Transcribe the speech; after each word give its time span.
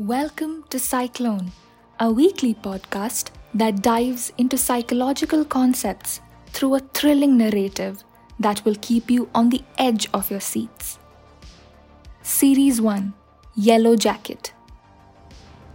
Welcome 0.00 0.64
to 0.70 0.78
Cyclone, 0.78 1.52
a 1.98 2.10
weekly 2.10 2.54
podcast 2.54 3.28
that 3.52 3.82
dives 3.82 4.32
into 4.38 4.56
psychological 4.56 5.44
concepts 5.44 6.22
through 6.46 6.76
a 6.76 6.80
thrilling 6.94 7.36
narrative 7.36 8.02
that 8.38 8.64
will 8.64 8.76
keep 8.76 9.10
you 9.10 9.28
on 9.34 9.50
the 9.50 9.60
edge 9.76 10.08
of 10.14 10.30
your 10.30 10.40
seats. 10.40 10.98
Series 12.22 12.80
1 12.80 13.12
Yellow 13.56 13.94
Jacket, 13.94 14.54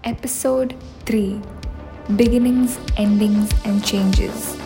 Episode 0.03 0.75
3 1.05 1.39
Beginnings, 2.15 2.79
Endings, 2.97 3.51
and 3.63 3.85
Changes. 3.85 4.64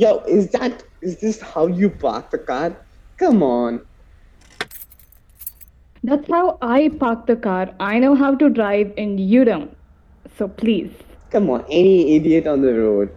Yo, 0.00 0.18
is 0.26 0.48
that 0.52 0.82
is 1.02 1.16
this 1.20 1.38
how 1.42 1.66
you 1.66 1.90
park 1.90 2.30
the 2.30 2.38
car? 2.38 2.74
Come 3.18 3.42
on. 3.42 3.80
That's 6.02 6.30
how 6.30 6.56
I 6.62 6.88
park 7.00 7.26
the 7.26 7.36
car. 7.36 7.68
I 7.80 7.98
know 7.98 8.14
how 8.14 8.34
to 8.42 8.48
drive 8.48 8.94
and 8.96 9.20
you 9.20 9.44
don't. 9.44 9.76
So 10.38 10.48
please. 10.48 10.90
Come 11.30 11.50
on, 11.50 11.66
any 11.68 12.16
idiot 12.16 12.46
on 12.46 12.62
the 12.62 12.72
road 12.78 13.10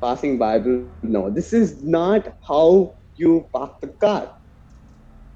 passing 0.00 0.38
by 0.38 0.56
will 0.56 0.88
know. 1.02 1.28
This 1.28 1.52
is 1.52 1.82
not 1.82 2.32
how 2.48 2.94
you 3.16 3.46
park 3.52 3.78
the 3.82 3.88
car. 3.88 4.34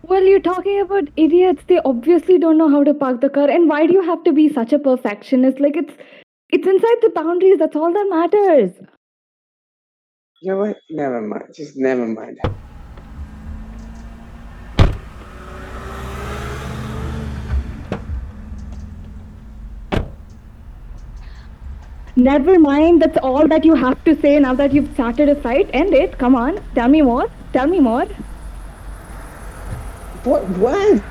Well, 0.05 0.23
you're 0.23 0.41
talking 0.49 0.81
about 0.81 1.11
idiots. 1.17 1.65
They 1.69 1.81
obviously 1.85 2.39
don't 2.39 2.57
know 2.57 2.71
how 2.71 2.83
to 2.83 2.95
park 2.95 3.21
the 3.21 3.29
car. 3.29 3.51
And 3.51 3.69
why 3.69 3.87
do 3.87 3.93
you 3.93 4.03
have 4.03 4.25
to 4.25 4.33
be 4.33 4.49
such 4.49 4.73
a 4.73 4.79
perfectionist? 4.79 5.61
Like 5.61 5.77
it's 5.77 5.95
it's 6.49 6.67
inside 6.67 7.07
the 7.07 7.15
boundaries. 7.15 7.59
That's 7.59 7.77
all 7.77 7.93
that 7.93 8.07
matters. 8.19 8.94
You 10.41 10.53
know 10.53 10.59
what? 10.59 10.77
Never 10.91 11.21
mind. 11.23 11.55
Just 11.55 11.77
never 11.77 12.07
mind. 12.07 12.39
Never 22.17 22.59
mind. 22.59 23.03
That's 23.03 23.17
all 23.19 23.49
that 23.49 23.65
you 23.65 23.75
have 23.75 24.03
to 24.05 24.21
say 24.21 24.39
now 24.39 24.55
that 24.55 24.73
you've 24.73 24.93
started 24.95 25.29
a 25.29 25.35
fight. 25.37 25.71
End 25.73 25.95
it. 25.95 26.19
Come 26.19 26.35
on. 26.35 26.61
Tell 26.75 26.89
me 26.89 27.03
more. 27.03 27.31
Tell 27.53 27.67
me 27.67 27.81
more. 27.81 28.07
What 30.25 30.49
what 30.59 31.03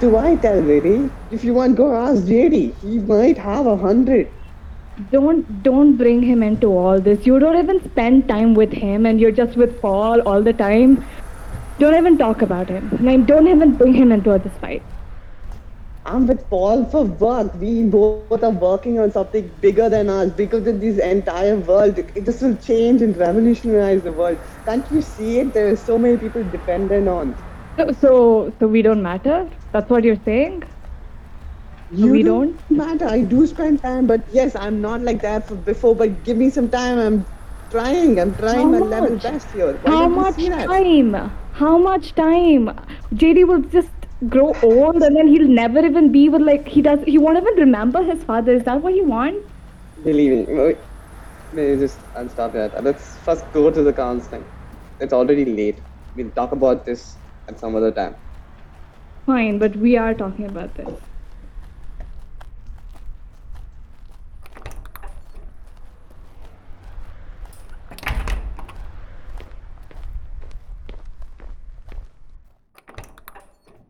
do 0.00 0.16
I 0.16 0.36
tell 0.36 0.60
lady? 0.60 1.10
If 1.30 1.44
you 1.44 1.54
want 1.54 1.76
go 1.76 1.94
ask 1.94 2.22
JD. 2.24 2.74
He 2.80 2.98
might 2.98 3.38
have 3.38 3.66
a 3.66 3.76
hundred. 3.76 4.35
Don't 5.10 5.62
don't 5.62 5.96
bring 5.96 6.22
him 6.22 6.42
into 6.42 6.68
all 6.68 7.00
this. 7.00 7.26
You 7.26 7.38
don't 7.38 7.56
even 7.58 7.80
spend 7.82 8.28
time 8.28 8.54
with 8.54 8.72
him 8.72 9.06
and 9.06 9.20
you're 9.20 9.30
just 9.32 9.56
with 9.56 9.80
Paul 9.80 10.20
all 10.22 10.42
the 10.42 10.52
time. 10.52 11.04
Don't 11.78 11.94
even 11.96 12.18
talk 12.18 12.42
about 12.42 12.68
him. 12.70 12.90
Like 13.00 13.26
don't 13.26 13.48
even 13.48 13.76
bring 13.76 13.94
him 13.94 14.12
into 14.12 14.38
this 14.38 14.56
fight. 14.58 14.86
I'm 16.06 16.26
with 16.26 16.48
Paul 16.50 16.84
for 16.86 17.04
work. 17.04 17.54
We 17.54 17.84
both 17.84 18.14
are 18.16 18.26
working 18.26 18.74
on 18.74 19.10
something 19.10 19.30
bigger 19.60 19.88
than 19.88 20.08
us, 20.08 20.32
bigger 20.32 20.60
than 20.60 20.78
this 20.80 20.98
entire 20.98 21.56
world. 21.56 21.98
It- 21.98 22.24
This 22.24 22.40
will 22.40 22.56
change 22.56 23.02
and 23.02 23.16
revolutionize 23.16 24.02
the 24.02 24.12
world. 24.12 24.38
Can't 24.64 24.90
you 24.90 25.00
see 25.02 25.38
it? 25.40 25.52
There 25.54 25.68
are 25.68 25.76
so 25.76 25.98
many 25.98 26.16
people 26.16 26.44
dependent 26.44 27.08
on. 27.08 27.36
So 27.78 27.92
so, 27.92 28.50
so 28.58 28.66
we 28.68 28.82
don't 28.82 29.02
matter? 29.02 29.48
That's 29.72 29.90
what 29.90 30.04
you're 30.04 30.16
saying? 30.24 30.62
You 31.90 32.10
we 32.12 32.22
don't 32.22 32.60
matter. 32.70 33.06
I 33.06 33.22
do 33.22 33.46
spend 33.46 33.82
time, 33.82 34.06
but 34.06 34.22
yes, 34.32 34.56
I'm 34.56 34.80
not 34.80 35.02
like 35.02 35.20
that 35.22 35.46
for 35.48 35.56
before. 35.56 35.94
But 35.96 36.24
give 36.24 36.36
me 36.36 36.50
some 36.50 36.68
time. 36.68 36.98
I'm 36.98 37.26
trying. 37.70 38.18
I'm 38.20 38.34
trying 38.36 38.58
How 38.58 38.66
my 38.68 38.78
level 38.78 39.18
best 39.18 39.50
here. 39.52 39.74
Why 39.82 39.96
How 39.96 40.08
much 40.08 40.50
time? 40.50 41.14
How 41.52 41.78
much 41.78 42.14
time? 42.14 42.70
JD 43.14 43.46
will 43.46 43.62
just 43.62 43.92
grow 44.28 44.54
old 44.62 45.02
and 45.02 45.16
then 45.16 45.28
he'll 45.28 45.48
never 45.48 45.84
even 45.84 46.10
be 46.12 46.28
with 46.28 46.42
like 46.42 46.66
he 46.68 46.82
does 46.82 47.00
he 47.06 47.18
won't 47.18 47.36
even 47.38 47.54
remember 47.54 48.02
his 48.02 48.24
father. 48.24 48.52
Is 48.52 48.64
that 48.64 48.82
what 48.82 48.94
you 48.94 49.04
want? 49.04 49.44
Believe 50.02 50.48
me. 50.48 50.74
Maybe 51.52 51.78
just 51.80 52.00
I'll 52.14 52.28
stop 52.28 52.52
that. 52.52 52.82
Let's 52.82 53.16
first 53.18 53.50
go 53.52 53.70
to 53.70 53.82
the 53.82 53.92
counseling. 53.92 54.44
It's 55.00 55.12
already 55.12 55.44
late. 55.44 55.82
We'll 56.14 56.30
talk 56.32 56.52
about 56.52 56.84
this 56.84 57.18
at 57.48 57.58
some 57.60 57.76
other 57.76 57.92
time. 57.92 58.16
Fine, 59.26 59.58
but 59.58 59.76
we 59.76 59.96
are 59.96 60.14
talking 60.14 60.46
about 60.46 60.74
this. 60.74 61.05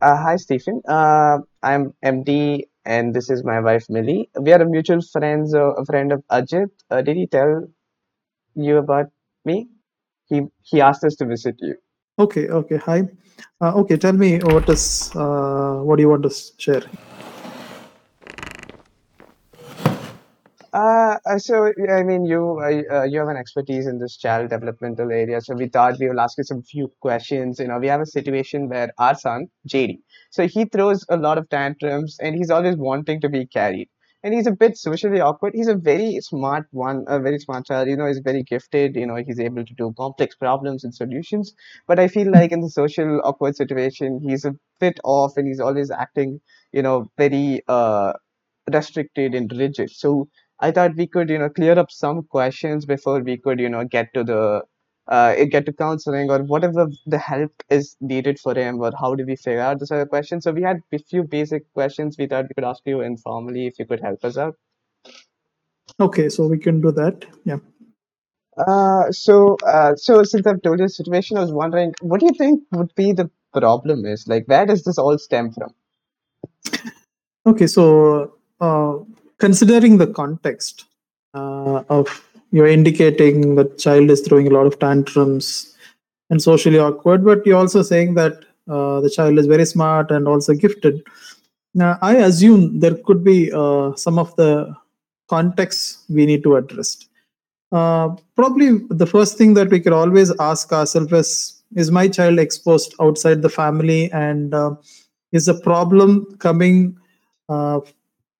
Uh, 0.00 0.16
hi, 0.16 0.36
Stephen. 0.36 0.82
Uh, 0.86 1.38
I'm 1.62 1.94
MD, 2.04 2.64
and 2.84 3.14
this 3.14 3.30
is 3.30 3.42
my 3.44 3.60
wife 3.60 3.86
Millie. 3.88 4.28
We 4.38 4.52
are 4.52 4.60
a 4.60 4.66
mutual 4.66 5.00
friends, 5.00 5.54
uh, 5.54 5.72
a 5.72 5.84
friend 5.86 6.12
of 6.12 6.22
Ajit. 6.30 6.70
Uh, 6.90 7.00
did 7.00 7.16
he 7.16 7.26
tell 7.26 7.66
you 8.54 8.76
about 8.76 9.06
me? 9.44 9.68
He 10.26 10.42
he 10.62 10.80
asked 10.82 11.04
us 11.04 11.16
to 11.16 11.24
visit 11.24 11.56
you. 11.60 11.76
Okay, 12.18 12.48
okay. 12.48 12.76
Hi. 12.76 13.08
Uh, 13.60 13.72
okay, 13.80 13.96
tell 13.96 14.12
me 14.12 14.38
what 14.38 14.68
is 14.68 15.10
uh, 15.16 15.76
what 15.82 15.96
do 15.96 16.02
you 16.02 16.10
want 16.10 16.24
to 16.24 16.34
share? 16.58 16.82
Uh, 20.76 21.16
uh, 21.24 21.38
so 21.38 21.72
I 21.88 22.02
mean, 22.02 22.26
you 22.26 22.60
uh, 22.62 23.04
you 23.04 23.18
have 23.20 23.28
an 23.28 23.36
expertise 23.38 23.86
in 23.86 23.98
this 23.98 24.16
child 24.18 24.50
developmental 24.50 25.10
area. 25.10 25.40
So 25.40 25.54
we 25.54 25.68
thought 25.68 25.98
we 25.98 26.08
will 26.08 26.20
ask 26.20 26.36
you 26.36 26.44
some 26.44 26.62
few 26.62 26.92
questions. 27.00 27.58
You 27.60 27.68
know, 27.68 27.78
we 27.78 27.86
have 27.88 28.02
a 28.02 28.06
situation 28.06 28.68
where 28.68 28.90
our 28.98 29.14
son 29.14 29.46
JD, 29.66 30.00
so 30.30 30.46
he 30.46 30.66
throws 30.66 31.06
a 31.08 31.16
lot 31.16 31.38
of 31.38 31.48
tantrums, 31.48 32.18
and 32.20 32.34
he's 32.36 32.50
always 32.50 32.76
wanting 32.76 33.22
to 33.22 33.28
be 33.30 33.46
carried. 33.46 33.88
And 34.22 34.34
he's 34.34 34.48
a 34.48 34.52
bit 34.52 34.76
socially 34.76 35.20
awkward. 35.20 35.54
He's 35.54 35.68
a 35.68 35.76
very 35.76 36.18
smart 36.20 36.66
one, 36.72 37.04
a 37.06 37.20
very 37.20 37.38
smart 37.38 37.64
child. 37.66 37.88
You 37.88 37.96
know, 37.96 38.06
he's 38.06 38.18
very 38.18 38.42
gifted. 38.42 38.96
You 38.96 39.06
know, 39.06 39.16
he's 39.24 39.40
able 39.40 39.64
to 39.64 39.74
do 39.74 39.94
complex 39.96 40.34
problems 40.34 40.84
and 40.84 40.92
solutions. 40.94 41.54
But 41.86 42.00
I 42.00 42.08
feel 42.08 42.30
like 42.32 42.52
in 42.52 42.60
the 42.60 42.70
social 42.70 43.20
awkward 43.24 43.56
situation, 43.56 44.20
he's 44.22 44.44
a 44.44 44.54
bit 44.80 44.98
off, 45.04 45.36
and 45.38 45.46
he's 45.48 45.60
always 45.60 45.90
acting, 45.90 46.40
you 46.72 46.82
know, 46.82 47.10
very 47.16 47.62
uh 47.68 48.12
restricted 48.72 49.34
and 49.34 49.50
rigid. 49.56 49.90
So 49.90 50.28
I 50.60 50.70
thought 50.70 50.96
we 50.96 51.06
could, 51.06 51.28
you 51.28 51.38
know, 51.38 51.48
clear 51.48 51.78
up 51.78 51.90
some 51.90 52.22
questions 52.22 52.86
before 52.86 53.20
we 53.20 53.36
could, 53.36 53.60
you 53.60 53.68
know, 53.68 53.84
get 53.84 54.12
to 54.14 54.24
the 54.24 54.62
uh, 55.08 55.34
get 55.50 55.66
to 55.66 55.72
counseling 55.72 56.30
or 56.30 56.42
whatever 56.42 56.88
the 57.06 57.18
help 57.18 57.52
is 57.70 57.96
needed 58.00 58.40
for 58.40 58.54
him 58.58 58.80
or 58.80 58.90
how 58.98 59.14
do 59.14 59.24
we 59.24 59.36
figure 59.36 59.60
out 59.60 59.78
this 59.78 59.92
other 59.92 60.06
question. 60.06 60.40
So 60.40 60.52
we 60.52 60.62
had 60.62 60.80
a 60.92 60.98
few 60.98 61.22
basic 61.22 61.72
questions 61.74 62.16
we 62.18 62.26
thought 62.26 62.46
we 62.48 62.54
could 62.54 62.64
ask 62.64 62.82
you 62.84 63.02
informally 63.02 63.66
if 63.66 63.78
you 63.78 63.86
could 63.86 64.00
help 64.00 64.24
us 64.24 64.36
out. 64.36 64.56
Okay, 66.00 66.28
so 66.28 66.46
we 66.48 66.58
can 66.58 66.80
do 66.80 66.90
that. 66.92 67.24
Yeah. 67.44 67.58
Uh, 68.58 69.12
so 69.12 69.56
uh, 69.66 69.94
so 69.96 70.22
since 70.24 70.46
I've 70.46 70.62
told 70.62 70.80
you 70.80 70.86
the 70.86 70.90
situation, 70.90 71.36
I 71.36 71.40
was 71.40 71.52
wondering, 71.52 71.94
what 72.00 72.20
do 72.20 72.26
you 72.26 72.32
think 72.32 72.62
would 72.72 72.94
be 72.94 73.12
the 73.12 73.30
problem 73.52 74.04
is? 74.06 74.26
Like, 74.26 74.48
where 74.48 74.66
does 74.66 74.82
this 74.84 74.98
all 74.98 75.16
stem 75.18 75.52
from? 75.52 75.74
Okay, 77.46 77.66
so 77.66 78.32
uh, 78.60 78.96
considering 79.38 79.98
the 79.98 80.06
context 80.06 80.84
uh, 81.34 81.82
of 81.88 82.22
you're 82.52 82.66
indicating 82.66 83.54
the 83.54 83.64
child 83.76 84.10
is 84.10 84.20
throwing 84.20 84.46
a 84.46 84.50
lot 84.50 84.66
of 84.66 84.78
tantrums 84.78 85.76
and 86.30 86.40
socially 86.40 86.78
awkward, 86.78 87.24
but 87.24 87.44
you're 87.44 87.58
also 87.58 87.82
saying 87.82 88.14
that 88.14 88.44
uh, 88.68 89.00
the 89.00 89.10
child 89.10 89.38
is 89.38 89.46
very 89.46 89.66
smart 89.66 90.10
and 90.10 90.26
also 90.26 90.54
gifted. 90.54 91.02
Now, 91.74 91.98
I 92.02 92.16
assume 92.16 92.80
there 92.80 92.94
could 92.94 93.22
be 93.22 93.52
uh, 93.52 93.94
some 93.96 94.18
of 94.18 94.34
the 94.36 94.74
contexts 95.28 96.04
we 96.08 96.24
need 96.24 96.42
to 96.44 96.56
address. 96.56 97.06
Uh, 97.72 98.16
probably 98.36 98.78
the 98.88 99.06
first 99.06 99.36
thing 99.36 99.54
that 99.54 99.70
we 99.70 99.80
could 99.80 99.92
always 99.92 100.32
ask 100.40 100.72
ourselves 100.72 101.12
is 101.12 101.62
is 101.74 101.90
my 101.90 102.06
child 102.06 102.38
exposed 102.38 102.94
outside 103.00 103.42
the 103.42 103.48
family 103.48 104.10
and 104.12 104.54
uh, 104.54 104.74
is 105.32 105.46
the 105.46 105.54
problem 105.54 106.24
coming 106.38 106.96
uh, 107.48 107.80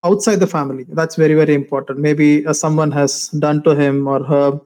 outside 0.03 0.39
the 0.39 0.47
family 0.47 0.85
that's 0.89 1.15
very 1.15 1.33
very 1.33 1.53
important 1.53 1.99
maybe 1.99 2.45
uh, 2.45 2.53
someone 2.53 2.91
has 2.91 3.29
done 3.45 3.61
to 3.63 3.75
him 3.75 4.07
or 4.07 4.23
her 4.23 4.59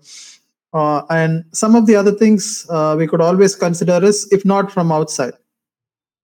uh, 0.73 1.01
and 1.09 1.43
some 1.51 1.75
of 1.75 1.85
the 1.85 1.95
other 1.95 2.11
things 2.11 2.65
uh, 2.69 2.95
we 2.97 3.07
could 3.07 3.21
always 3.21 3.55
consider 3.55 4.03
is 4.03 4.27
if 4.31 4.45
not 4.45 4.71
from 4.71 4.91
outside 4.91 5.33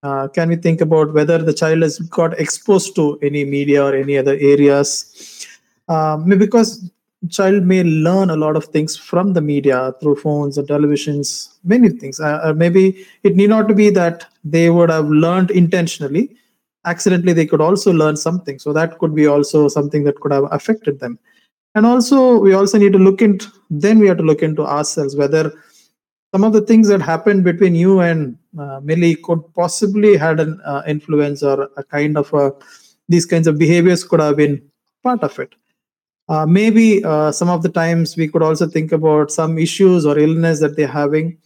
Uh, 0.04 0.28
can 0.28 0.50
we 0.50 0.56
think 0.56 0.80
about 0.80 1.14
whether 1.14 1.38
the 1.40 1.54
child 1.54 1.82
has 1.82 1.98
got 2.00 2.40
exposed 2.40 2.96
to 2.96 3.18
any 3.22 3.44
media 3.44 3.84
or 3.84 3.96
any 3.96 4.18
other 4.18 4.38
areas? 4.40 5.48
Um, 5.90 6.30
because 6.30 6.90
child 7.30 7.64
may 7.64 7.84
learn 7.84 8.30
a 8.30 8.36
lot 8.36 8.56
of 8.56 8.66
things 8.66 8.96
from 8.96 9.34
the 9.34 9.42
media 9.42 9.94
through 10.00 10.18
phones 10.18 10.58
or 10.58 10.64
televisions, 10.64 11.50
many 11.64 11.90
things. 11.90 12.20
Uh, 12.20 12.40
uh 12.44 12.54
maybe 12.54 13.06
it 13.24 13.36
need 13.36 13.50
not 13.50 13.68
to 13.68 13.74
be 13.74 13.90
that 13.90 14.28
they 14.44 14.70
would 14.70 14.92
have 14.92 15.10
learned 15.10 15.50
intentionally. 15.52 16.36
Accidentally, 16.88 17.34
they 17.34 17.46
could 17.46 17.62
also 17.62 17.92
learn 17.92 18.18
something. 18.18 18.60
So 18.60 18.74
that 18.74 18.98
could 19.00 19.14
be 19.14 19.28
also 19.28 19.68
something 19.68 20.04
that 20.06 20.20
could 20.22 20.32
have 20.32 20.46
affected 20.52 21.00
them. 21.00 21.20
And 21.76 21.86
also, 21.86 22.40
we 22.40 22.54
also 22.54 22.78
need 22.78 22.94
to 22.94 23.00
look 23.08 23.22
into. 23.22 23.48
Then 23.70 24.00
we 24.00 24.08
have 24.08 24.18
to 24.18 24.24
look 24.24 24.42
into 24.42 24.66
ourselves 24.66 25.16
whether 25.16 25.52
some 26.34 26.44
of 26.44 26.54
the 26.54 26.62
things 26.62 26.88
that 26.88 27.02
happened 27.02 27.44
between 27.44 27.76
you 27.76 28.00
and 28.00 28.38
uh, 28.60 28.80
Millie 28.82 29.16
could 29.16 29.42
possibly 29.54 30.18
had 30.18 30.40
an 30.40 30.60
uh, 30.66 30.82
influence 30.88 31.44
or 31.44 31.70
a 31.78 31.84
kind 31.84 32.18
of 32.18 32.34
a, 32.34 32.52
these 33.08 33.26
kinds 33.26 33.48
of 33.48 33.58
behaviors 33.58 34.04
could 34.04 34.20
have 34.20 34.38
been 34.38 34.62
part 35.04 35.24
of 35.24 35.38
it. 35.40 35.56
Uh, 36.30 36.46
maybe 36.46 37.04
uh, 37.06 37.32
some 37.32 37.50
of 37.50 37.64
the 37.64 37.70
times 37.70 38.18
we 38.18 38.28
could 38.28 38.44
also 38.44 38.68
think 38.68 38.92
about 38.92 39.32
some 39.32 39.58
issues 39.58 40.06
or 40.06 40.20
illness 40.20 40.60
that 40.60 40.76
they're 40.76 40.88
having, 40.88 41.38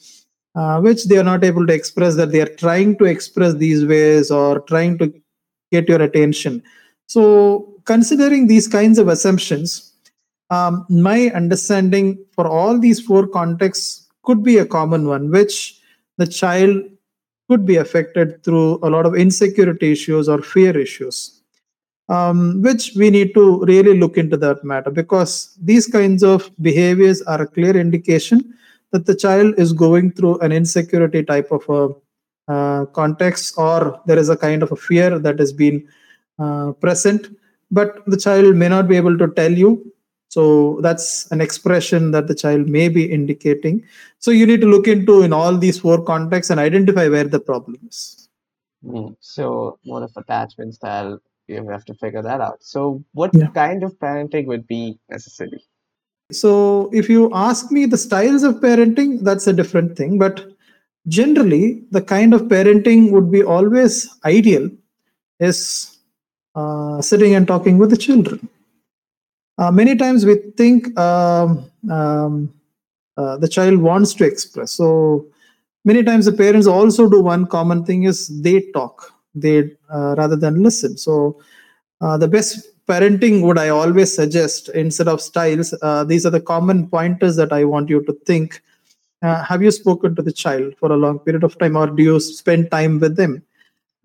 uh, 0.55 0.79
which 0.81 1.05
they 1.05 1.17
are 1.17 1.23
not 1.23 1.43
able 1.43 1.67
to 1.67 1.73
express, 1.73 2.15
that 2.15 2.31
they 2.31 2.41
are 2.41 2.55
trying 2.55 2.97
to 2.97 3.05
express 3.05 3.53
these 3.53 3.85
ways 3.85 4.31
or 4.31 4.61
trying 4.61 4.97
to 4.97 5.13
get 5.71 5.89
your 5.89 6.01
attention. 6.01 6.63
So, 7.07 7.73
considering 7.85 8.47
these 8.47 8.67
kinds 8.67 8.99
of 8.99 9.07
assumptions, 9.07 9.93
um, 10.49 10.85
my 10.89 11.29
understanding 11.29 12.23
for 12.33 12.47
all 12.47 12.77
these 12.77 12.99
four 12.99 13.27
contexts 13.27 14.09
could 14.23 14.43
be 14.43 14.57
a 14.57 14.65
common 14.65 15.07
one, 15.07 15.31
which 15.31 15.79
the 16.17 16.27
child 16.27 16.83
could 17.49 17.65
be 17.65 17.77
affected 17.77 18.43
through 18.43 18.79
a 18.83 18.89
lot 18.89 19.05
of 19.05 19.15
insecurity 19.15 19.91
issues 19.91 20.29
or 20.29 20.41
fear 20.41 20.77
issues, 20.77 21.41
um, 22.09 22.61
which 22.61 22.93
we 22.95 23.09
need 23.09 23.33
to 23.33 23.59
really 23.65 23.97
look 23.97 24.17
into 24.17 24.37
that 24.37 24.63
matter 24.63 24.91
because 24.91 25.57
these 25.61 25.87
kinds 25.87 26.23
of 26.23 26.49
behaviors 26.61 27.21
are 27.23 27.41
a 27.41 27.47
clear 27.47 27.75
indication 27.75 28.53
that 28.91 29.05
the 29.05 29.15
child 29.15 29.53
is 29.57 29.73
going 29.73 30.11
through 30.11 30.37
an 30.39 30.51
insecurity 30.51 31.23
type 31.23 31.51
of 31.51 31.67
a 31.69 31.93
uh, 32.51 32.85
context 32.99 33.55
or 33.57 33.99
there 34.07 34.19
is 34.23 34.29
a 34.29 34.37
kind 34.45 34.61
of 34.63 34.71
a 34.71 34.81
fear 34.87 35.11
that 35.25 35.37
has 35.43 35.53
been 35.63 35.77
uh, 36.43 36.71
present 36.85 37.23
but 37.79 37.89
the 38.13 38.19
child 38.25 38.55
may 38.61 38.69
not 38.75 38.87
be 38.91 38.97
able 39.01 39.17
to 39.23 39.27
tell 39.39 39.55
you 39.63 39.71
so 40.31 40.79
that's 40.81 41.29
an 41.31 41.41
expression 41.41 42.11
that 42.11 42.27
the 42.27 42.35
child 42.35 42.69
may 42.69 42.87
be 42.87 43.03
indicating. 43.11 43.83
So 44.19 44.31
you 44.31 44.45
need 44.45 44.61
to 44.61 44.67
look 44.67 44.87
into 44.87 45.23
in 45.23 45.33
all 45.33 45.57
these 45.57 45.77
four 45.77 46.01
contexts 46.01 46.49
and 46.49 46.57
identify 46.57 47.09
where 47.09 47.25
the 47.25 47.41
problem 47.41 47.79
is. 47.85 48.29
Mm. 48.81 49.17
So 49.19 49.77
more 49.83 50.03
of 50.03 50.13
attachment 50.15 50.75
style, 50.75 51.19
you 51.47 51.67
have 51.67 51.83
to 51.83 51.93
figure 51.95 52.21
that 52.21 52.39
out. 52.39 52.63
So 52.63 53.03
what 53.11 53.31
yeah. 53.33 53.47
kind 53.47 53.83
of 53.83 53.99
parenting 53.99 54.45
would 54.45 54.65
be 54.67 54.97
necessary? 55.09 55.65
So 56.31 56.89
if 56.93 57.09
you 57.09 57.29
ask 57.33 57.69
me 57.69 57.85
the 57.85 57.97
styles 57.97 58.43
of 58.43 58.55
parenting, 58.61 59.19
that's 59.23 59.47
a 59.47 59.53
different 59.53 59.97
thing. 59.97 60.17
But 60.17 60.49
generally, 61.07 61.83
the 61.91 62.01
kind 62.01 62.33
of 62.33 62.43
parenting 62.43 63.11
would 63.11 63.31
be 63.31 63.43
always 63.43 64.09
ideal 64.25 64.69
is 65.39 65.97
uh, 66.55 67.01
sitting 67.01 67.35
and 67.35 67.47
talking 67.47 67.77
with 67.77 67.89
the 67.89 67.97
children. 67.97 68.47
Uh, 69.57 69.71
many 69.71 69.95
times 69.95 70.25
we 70.25 70.35
think 70.57 70.97
um, 70.97 71.69
um, 71.89 72.53
uh, 73.17 73.37
the 73.37 73.47
child 73.47 73.77
wants 73.77 74.13
to 74.13 74.25
express. 74.25 74.71
So 74.71 75.25
many 75.85 76.03
times 76.03 76.25
the 76.25 76.31
parents 76.31 76.67
also 76.67 77.09
do 77.09 77.21
one 77.21 77.45
common 77.45 77.85
thing 77.85 78.03
is 78.03 78.27
they 78.41 78.61
talk 78.71 79.13
they 79.33 79.71
uh, 79.93 80.15
rather 80.17 80.35
than 80.35 80.61
listen. 80.61 80.97
So 80.97 81.41
uh, 82.01 82.17
the 82.17 82.27
best 82.27 82.67
parenting 82.87 83.41
would 83.43 83.57
i 83.57 83.69
always 83.69 84.13
suggest 84.13 84.69
instead 84.69 85.07
of 85.07 85.21
styles 85.21 85.73
uh, 85.81 86.03
these 86.03 86.25
are 86.25 86.31
the 86.31 86.41
common 86.41 86.87
pointers 86.87 87.35
that 87.35 87.53
i 87.53 87.63
want 87.63 87.89
you 87.89 88.03
to 88.05 88.13
think 88.25 88.61
uh, 89.21 89.43
have 89.43 89.61
you 89.61 89.71
spoken 89.71 90.15
to 90.15 90.21
the 90.21 90.31
child 90.31 90.73
for 90.77 90.91
a 90.91 90.97
long 90.97 91.19
period 91.19 91.43
of 91.43 91.57
time 91.57 91.75
or 91.75 91.87
do 91.87 92.03
you 92.03 92.19
spend 92.19 92.71
time 92.71 92.99
with 92.99 93.15
them? 93.15 93.43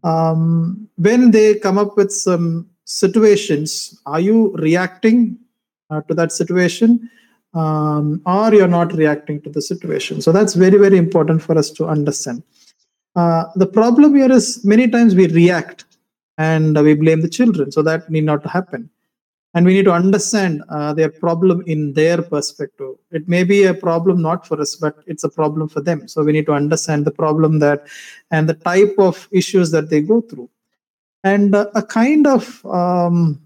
Um, 0.05 0.89
when 0.97 1.31
they 1.31 1.59
come 1.59 1.79
up 1.79 1.97
with 1.97 2.13
some 2.13 2.69
situations 2.85 4.01
are 4.07 4.21
you 4.21 4.55
reacting 4.57 5.39
uh, 5.91 6.01
to 6.03 6.15
that 6.15 6.33
situation? 6.33 7.11
Um, 7.55 8.21
or 8.27 8.53
you're 8.53 8.69
not 8.69 8.93
reacting 8.93 9.41
to 9.43 9.51
the 9.51 9.63
situation? 9.63 10.21
So 10.21 10.31
that's 10.31 10.55
very 10.55 10.79
very 10.79 10.99
important 10.99 11.43
for 11.43 11.57
us 11.57 11.71
to 11.73 11.87
understand. 11.87 12.43
Uh, 13.15 13.45
the 13.57 13.67
problem 13.67 14.15
here 14.15 14.31
is 14.31 14.63
many 14.65 14.89
times 14.89 15.15
we 15.15 15.27
react 15.29 15.87
and 16.37 16.79
we 16.83 16.95
blame 16.95 17.23
the 17.23 17.29
children. 17.29 17.73
So 17.73 17.83
that 17.83 18.11
need 18.11 18.25
not 18.25 18.47
happen. 18.47 18.91
And 19.55 19.65
we 19.65 19.73
need 19.73 19.87
to 19.87 19.93
understand 19.93 20.63
uh, 20.69 20.93
their 20.93 21.09
problem 21.09 21.63
in 21.67 21.95
their 21.95 22.21
perspective 22.21 22.86
it 23.11 23.29
may 23.29 23.45
be 23.45 23.65
a 23.65 23.75
problem 23.75 24.21
not 24.21 24.47
for 24.47 24.61
us 24.61 24.77
but 24.77 24.97
it's 25.07 25.25
a 25.25 25.29
problem 25.29 25.69
for 25.69 25.81
them. 25.81 26.09
So 26.09 26.23
we 26.23 26.33
need 26.33 26.47
to 26.47 26.53
understand 26.53 27.05
the 27.05 27.11
problem 27.11 27.59
that 27.61 27.87
and 28.31 28.49
the 28.49 28.55
type 28.55 28.95
of 28.99 29.29
issues 29.31 29.71
that 29.71 29.91
they 29.91 30.01
go 30.01 30.21
through. 30.21 30.51
And 31.25 31.55
uh, 31.55 31.67
a 31.75 31.83
kind 31.83 32.27
of 32.27 32.65
um, 32.67 33.41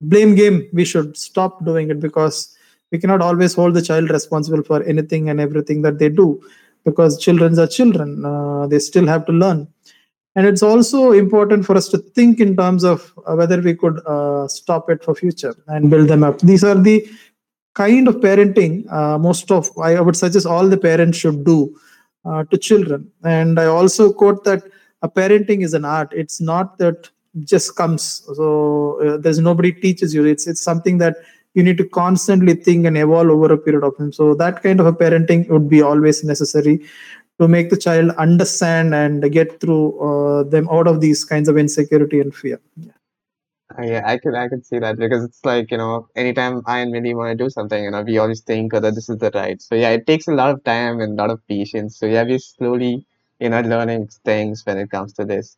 blame 0.00 0.34
game 0.34 0.68
we 0.72 0.84
should 0.84 1.16
stop 1.16 1.64
doing 1.64 1.90
it 1.90 2.00
because 2.00 2.56
we 2.90 2.98
cannot 2.98 3.20
always 3.20 3.54
hold 3.54 3.74
the 3.74 3.82
child 3.82 4.10
responsible 4.10 4.62
for 4.62 4.82
anything 4.84 5.28
and 5.28 5.40
everything 5.40 5.82
that 5.82 5.98
they 5.98 6.08
do 6.08 6.42
because 6.84 7.18
children 7.18 7.58
are 7.58 7.66
children 7.66 8.24
uh, 8.24 8.66
they 8.66 8.78
still 8.78 9.06
have 9.06 9.26
to 9.26 9.32
learn. 9.32 9.68
And 10.38 10.46
it's 10.46 10.62
also 10.62 11.10
important 11.10 11.66
for 11.66 11.76
us 11.76 11.88
to 11.88 11.98
think 11.98 12.38
in 12.38 12.56
terms 12.56 12.84
of 12.84 13.12
uh, 13.26 13.34
whether 13.34 13.60
we 13.60 13.74
could 13.74 13.98
uh, 14.06 14.46
stop 14.46 14.88
it 14.88 15.02
for 15.02 15.12
future 15.12 15.52
and 15.66 15.90
build 15.90 16.06
them 16.06 16.22
up. 16.22 16.38
These 16.38 16.62
are 16.62 16.76
the 16.76 17.08
kind 17.80 18.08
of 18.10 18.16
parenting 18.26 18.72
uh, 18.98 19.16
most 19.28 19.50
of 19.56 19.70
i 19.90 20.00
would 20.06 20.18
suggest 20.22 20.46
all 20.54 20.68
the 20.74 20.82
parents 20.88 21.18
should 21.22 21.40
do 21.52 21.58
uh, 22.28 22.42
to 22.50 22.58
children. 22.58 23.10
And 23.24 23.60
i 23.60 23.66
also 23.66 24.12
quote 24.12 24.44
that 24.44 24.62
a 25.02 25.08
parenting 25.08 25.62
is 25.62 25.74
an 25.74 25.84
art. 25.84 26.12
It's 26.12 26.40
not 26.40 26.78
that 26.78 27.08
just 27.44 27.76
comes. 27.76 28.24
So 28.34 29.00
uh, 29.00 29.16
there's 29.18 29.38
nobody 29.38 29.72
teaches 29.72 30.14
you. 30.14 30.24
It's 30.24 30.46
it's 30.46 30.62
something 30.62 30.98
that 30.98 31.16
you 31.54 31.62
need 31.62 31.78
to 31.78 31.88
constantly 31.88 32.54
think 32.54 32.86
and 32.86 32.96
evolve 32.98 33.28
over 33.28 33.52
a 33.52 33.58
period 33.58 33.84
of 33.84 33.96
time. 33.96 34.12
So 34.12 34.34
that 34.34 34.62
kind 34.62 34.80
of 34.80 34.86
a 34.86 34.92
parenting 34.92 35.48
would 35.48 35.68
be 35.68 35.82
always 35.82 36.24
necessary 36.24 36.80
to 37.40 37.48
make 37.48 37.70
the 37.70 37.76
child 37.76 38.10
understand 38.26 38.94
and 38.94 39.30
get 39.32 39.60
through 39.60 39.98
uh, 40.00 40.42
them 40.42 40.68
out 40.70 40.88
of 40.88 41.00
these 41.00 41.24
kinds 41.24 41.48
of 41.48 41.56
insecurity 41.56 42.20
and 42.20 42.34
fear. 42.34 42.60
Yeah. 42.76 42.97
Uh, 43.76 43.82
yeah, 43.82 44.02
I 44.06 44.16
could 44.18 44.34
I 44.34 44.48
could 44.48 44.64
see 44.64 44.78
that 44.78 44.96
because 44.96 45.24
it's 45.24 45.44
like 45.44 45.70
you 45.70 45.76
know 45.76 46.08
anytime 46.16 46.62
I 46.66 46.78
and 46.80 46.90
Millie 46.90 47.14
want 47.14 47.36
to 47.36 47.44
do 47.44 47.50
something, 47.50 47.82
you 47.84 47.90
know, 47.90 48.02
we 48.02 48.16
always 48.18 48.40
think 48.40 48.72
that 48.72 48.94
this 48.94 49.08
is 49.10 49.18
the 49.18 49.30
right. 49.34 49.60
So 49.60 49.74
yeah, 49.74 49.90
it 49.90 50.06
takes 50.06 50.26
a 50.26 50.32
lot 50.32 50.50
of 50.50 50.64
time 50.64 51.00
and 51.00 51.18
a 51.18 51.22
lot 51.22 51.30
of 51.30 51.46
patience. 51.46 51.98
So 51.98 52.06
yeah, 52.06 52.22
we're 52.22 52.38
slowly 52.38 53.06
you 53.40 53.50
know 53.50 53.60
learning 53.60 54.08
things 54.24 54.64
when 54.64 54.78
it 54.78 54.90
comes 54.90 55.12
to 55.14 55.24
this. 55.24 55.56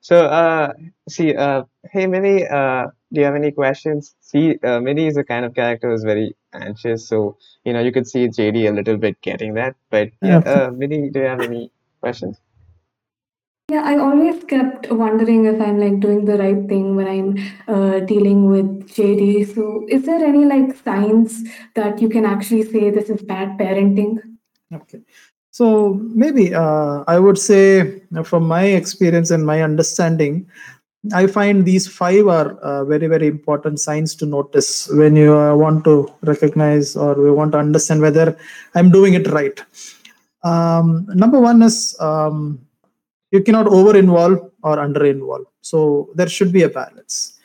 So 0.00 0.26
uh 0.26 0.72
see 1.08 1.34
uh 1.34 1.64
hey 1.92 2.06
Millie 2.06 2.46
uh 2.46 2.86
do 3.12 3.20
you 3.20 3.26
have 3.26 3.34
any 3.34 3.50
questions? 3.50 4.14
See 4.20 4.58
uh, 4.62 4.80
Millie 4.80 5.08
is 5.08 5.16
a 5.16 5.24
kind 5.24 5.44
of 5.44 5.54
character 5.54 5.90
who's 5.90 6.04
very 6.04 6.36
anxious 6.54 7.08
so 7.08 7.36
you 7.64 7.72
know 7.72 7.80
you 7.80 7.92
could 7.92 8.06
see 8.06 8.28
JD 8.28 8.66
a 8.66 8.72
little 8.72 8.96
bit 8.98 9.20
getting 9.20 9.54
that. 9.54 9.74
But 9.90 10.10
yeah. 10.22 10.38
uh 10.38 10.70
Millie 10.70 11.10
do 11.10 11.20
you 11.20 11.26
have 11.26 11.40
any 11.40 11.72
questions 12.00 12.38
Yeah, 13.70 13.82
I 13.84 13.98
always 13.98 14.44
kept 14.44 14.90
wondering 14.90 15.44
if 15.44 15.60
I'm 15.60 15.78
like 15.78 16.00
doing 16.00 16.24
the 16.24 16.38
right 16.38 16.66
thing 16.68 16.96
when 16.96 17.06
I'm 17.06 17.36
uh, 17.68 18.00
dealing 18.00 18.48
with 18.48 18.88
JD. 18.88 19.54
So, 19.54 19.86
is 19.88 20.04
there 20.04 20.24
any 20.24 20.46
like 20.46 20.76
signs 20.84 21.44
that 21.74 22.00
you 22.00 22.08
can 22.08 22.24
actually 22.24 22.64
say 22.64 22.90
this 22.90 23.10
is 23.10 23.22
bad 23.22 23.58
parenting? 23.58 24.22
okay 24.72 25.00
so 25.58 25.94
maybe 26.14 26.54
uh, 26.54 27.02
I 27.08 27.18
would 27.18 27.36
say, 27.36 28.00
uh, 28.16 28.22
from 28.22 28.46
my 28.46 28.64
experience 28.64 29.32
and 29.32 29.44
my 29.44 29.62
understanding, 29.62 30.48
I 31.12 31.26
find 31.26 31.64
these 31.64 31.88
five 31.88 32.28
are 32.28 32.52
uh, 32.58 32.84
very 32.84 33.08
very 33.08 33.26
important 33.26 33.80
signs 33.80 34.14
to 34.16 34.26
notice 34.26 34.88
when 34.88 35.16
you 35.16 35.36
uh, 35.36 35.56
want 35.56 35.82
to 35.84 36.12
recognize 36.22 36.94
or 36.96 37.14
we 37.14 37.32
want 37.32 37.52
to 37.52 37.58
understand 37.58 38.02
whether 38.02 38.38
I'm 38.76 38.92
doing 38.92 39.14
it 39.14 39.26
right. 39.28 39.60
Um, 40.44 41.06
number 41.08 41.40
one 41.40 41.62
is 41.62 41.96
um, 41.98 42.60
you 43.30 43.42
cannot 43.42 43.66
over 43.68 43.96
involve 43.96 44.38
or 44.62 44.78
under 44.78 45.04
involve, 45.04 45.46
so 45.60 46.10
there 46.14 46.28
should 46.28 46.52
be 46.52 46.62
a 46.62 46.68
balance. 46.68 47.38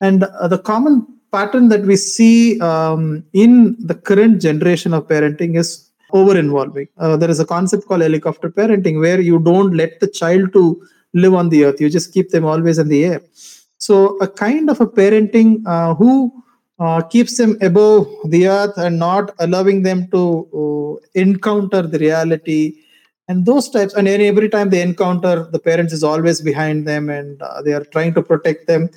And 0.00 0.24
uh, 0.24 0.48
the 0.48 0.58
common 0.58 1.06
pattern 1.32 1.68
that 1.68 1.82
we 1.82 1.96
see 1.96 2.60
um, 2.60 3.24
in 3.32 3.76
the 3.78 3.94
current 3.94 4.40
generation 4.40 4.94
of 4.94 5.08
parenting 5.08 5.58
is 5.58 5.90
over 6.12 6.38
involving. 6.38 6.88
Uh, 6.96 7.16
there 7.16 7.30
is 7.30 7.40
a 7.40 7.44
concept 7.44 7.86
called 7.86 8.02
helicopter 8.02 8.50
parenting 8.50 8.98
where 8.98 9.20
you 9.20 9.38
don't 9.38 9.74
let 9.74 10.00
the 10.00 10.08
child 10.08 10.52
to 10.52 10.82
live 11.14 11.34
on 11.34 11.48
the 11.48 11.64
earth. 11.64 11.80
You 11.80 11.90
just 11.90 12.12
keep 12.12 12.30
them 12.30 12.44
always 12.44 12.78
in 12.78 12.88
the 12.88 13.04
air. 13.04 13.20
So 13.78 14.16
a 14.18 14.28
kind 14.28 14.70
of 14.70 14.80
a 14.80 14.86
parenting 14.86 15.62
uh, 15.66 15.94
who 15.94 16.32
uh, 16.78 17.02
keeps 17.02 17.36
them 17.36 17.56
above 17.60 18.06
the 18.26 18.48
earth 18.48 18.76
and 18.76 18.98
not 18.98 19.34
allowing 19.38 19.82
them 19.82 20.08
to 20.08 20.20
uh, 20.60 21.20
encounter 21.20 21.82
the 21.82 21.98
reality 21.98 22.82
and 23.28 23.44
those 23.44 23.68
types 23.68 23.94
and 23.94 24.08
every 24.08 24.48
time 24.48 24.70
they 24.70 24.80
encounter 24.80 25.48
the 25.52 25.58
parents 25.58 25.92
is 25.92 26.02
always 26.02 26.40
behind 26.40 26.88
them 26.88 27.10
and 27.10 27.40
uh, 27.42 27.62
they 27.62 27.72
are 27.72 27.84
trying 27.84 28.14
to 28.14 28.22
protect 28.22 28.66
them. 28.66 28.88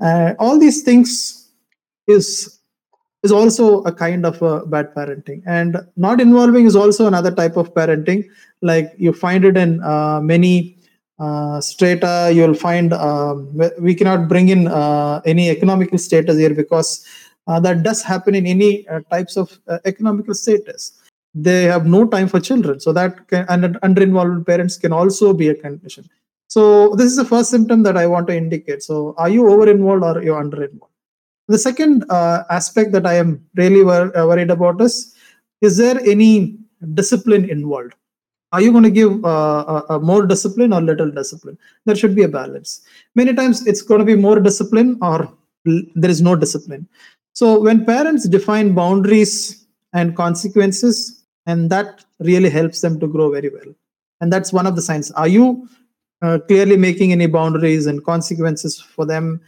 Uh, 0.00 0.34
all 0.38 0.58
these 0.58 0.82
things 0.82 1.50
is 2.06 2.58
is 3.22 3.30
also 3.30 3.82
a 3.82 3.92
kind 3.92 4.24
of 4.24 4.40
a 4.42 4.64
bad 4.66 4.94
parenting. 4.94 5.42
And 5.46 5.76
not 5.96 6.20
involving 6.20 6.64
is 6.66 6.74
also 6.74 7.06
another 7.06 7.30
type 7.30 7.56
of 7.56 7.72
parenting. 7.74 8.24
Like 8.62 8.92
you 8.96 9.12
find 9.12 9.44
it 9.44 9.56
in 9.56 9.82
uh, 9.82 10.20
many 10.22 10.78
uh, 11.18 11.60
strata. 11.60 12.30
You'll 12.32 12.54
find 12.54 12.94
um, 12.94 13.54
we 13.78 13.94
cannot 13.94 14.28
bring 14.28 14.48
in 14.48 14.68
uh, 14.68 15.20
any 15.26 15.50
economical 15.50 15.98
status 15.98 16.38
here 16.38 16.54
because 16.54 17.06
uh, 17.46 17.60
that 17.60 17.82
does 17.82 18.02
happen 18.02 18.34
in 18.34 18.46
any 18.46 18.88
uh, 18.88 19.00
types 19.10 19.36
of 19.36 19.58
uh, 19.68 19.78
economical 19.84 20.34
status 20.34 20.99
they 21.34 21.62
have 21.64 21.86
no 21.86 22.06
time 22.06 22.28
for 22.28 22.40
children 22.40 22.80
so 22.80 22.92
that 22.92 23.26
can, 23.28 23.46
and 23.48 23.78
under-involved 23.82 24.46
parents 24.46 24.76
can 24.76 24.92
also 24.92 25.32
be 25.32 25.48
a 25.48 25.54
condition 25.54 26.08
so 26.48 26.94
this 26.96 27.06
is 27.06 27.16
the 27.16 27.24
first 27.24 27.50
symptom 27.50 27.82
that 27.82 27.96
i 27.96 28.06
want 28.06 28.26
to 28.26 28.36
indicate 28.36 28.82
so 28.82 29.14
are 29.16 29.28
you 29.28 29.48
over-involved 29.48 30.02
or 30.04 30.22
you're 30.22 30.38
under-involved 30.38 30.92
the 31.48 31.58
second 31.58 32.04
uh, 32.10 32.44
aspect 32.50 32.92
that 32.92 33.06
I 33.06 33.14
am 33.14 33.44
really 33.56 33.84
wor- 33.84 34.16
uh, 34.16 34.26
worried 34.26 34.50
about 34.50 34.80
is 34.80 35.14
is 35.60 35.76
there 35.76 35.98
any 36.06 36.58
discipline 36.94 37.50
involved? 37.50 37.94
Are 38.52 38.60
you 38.60 38.72
going 38.72 38.84
to 38.84 38.90
give 38.90 39.24
uh, 39.24 39.82
a, 39.90 39.94
a 39.96 40.00
more 40.00 40.26
discipline 40.26 40.72
or 40.72 40.80
little 40.80 41.10
discipline? 41.10 41.56
There 41.86 41.94
should 41.94 42.14
be 42.16 42.24
a 42.24 42.28
balance. 42.28 42.82
Many 43.14 43.34
times 43.34 43.66
it's 43.66 43.82
going 43.82 44.00
to 44.00 44.04
be 44.04 44.16
more 44.16 44.40
discipline 44.40 44.98
or 45.02 45.32
l- 45.68 45.82
there 45.94 46.10
is 46.10 46.20
no 46.20 46.34
discipline. 46.34 46.88
So 47.32 47.60
when 47.60 47.84
parents 47.84 48.28
define 48.28 48.74
boundaries 48.74 49.66
and 49.92 50.16
consequences, 50.16 51.19
and 51.46 51.70
that 51.70 52.04
really 52.20 52.50
helps 52.50 52.80
them 52.80 53.00
to 53.00 53.06
grow 53.06 53.30
very 53.30 53.48
well. 53.48 53.74
And 54.20 54.32
that's 54.32 54.52
one 54.52 54.66
of 54.66 54.76
the 54.76 54.82
signs. 54.82 55.10
Are 55.12 55.28
you 55.28 55.68
uh, 56.22 56.38
clearly 56.46 56.76
making 56.76 57.12
any 57.12 57.26
boundaries 57.26 57.86
and 57.86 58.04
consequences 58.04 58.80
for 58.80 59.06
them? 59.06 59.40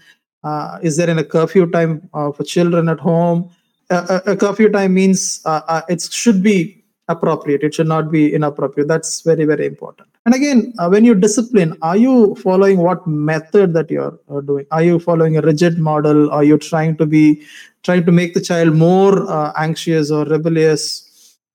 Uh, 0.43 0.79
is 0.83 0.97
there 0.97 1.11
in 1.11 1.19
a 1.19 1.25
curfew 1.25 1.71
time 1.71 2.09
uh, 2.15 2.33
for 2.33 2.45
children 2.45 2.89
at 2.89 2.99
home? 2.99 3.51
A, 3.91 4.23
a 4.27 4.37
curfew 4.37 4.71
time 4.71 4.95
means 4.95 5.43
uh, 5.45 5.61
uh, 5.69 5.83
it 5.89 6.03
should 6.03 6.43
be 6.43 6.83
appropriate. 7.09 7.63
It 7.63 7.75
should 7.75 7.87
not 7.87 8.11
be 8.11 8.35
inappropriate. 8.35 8.89
That's 8.89 9.21
very, 9.21 9.45
very 9.45 9.67
important. 9.67 10.09
And 10.25 10.35
again, 10.35 10.73
uh, 10.79 10.89
when 10.89 11.05
you 11.05 11.15
discipline, 11.15 11.77
are 11.83 11.97
you 11.97 12.35
following 12.37 12.79
what 12.79 13.07
method 13.07 13.75
that 13.75 13.91
you're 13.91 14.19
doing? 14.47 14.65
Are 14.71 14.83
you 14.83 14.99
following 14.99 15.37
a 15.37 15.43
rigid 15.43 15.79
model? 15.79 16.31
Are 16.31 16.45
you 16.45 16.57
trying 16.57 16.97
to 16.99 17.07
be 17.07 17.43
trying 17.83 18.07
to 18.07 18.13
make 18.13 18.33
the 18.33 18.41
child 18.41 18.75
more 18.75 19.29
anxious 19.59 20.11
or 20.11 20.25
rebellious? 20.25 21.12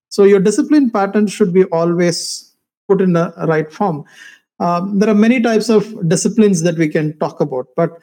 So 0.09 0.23
your 0.23 0.39
discipline 0.39 0.89
pattern 0.89 1.27
should 1.27 1.53
be 1.53 1.65
always 1.65 2.53
put 2.87 3.01
in 3.01 3.13
the 3.13 3.33
right 3.47 3.71
form. 3.71 4.05
Um, 4.59 4.99
there 4.99 5.09
are 5.09 5.15
many 5.15 5.41
types 5.41 5.69
of 5.69 6.09
disciplines 6.09 6.63
that 6.63 6.77
we 6.77 6.87
can 6.87 7.17
talk 7.19 7.39
about, 7.41 7.67
but 7.75 7.99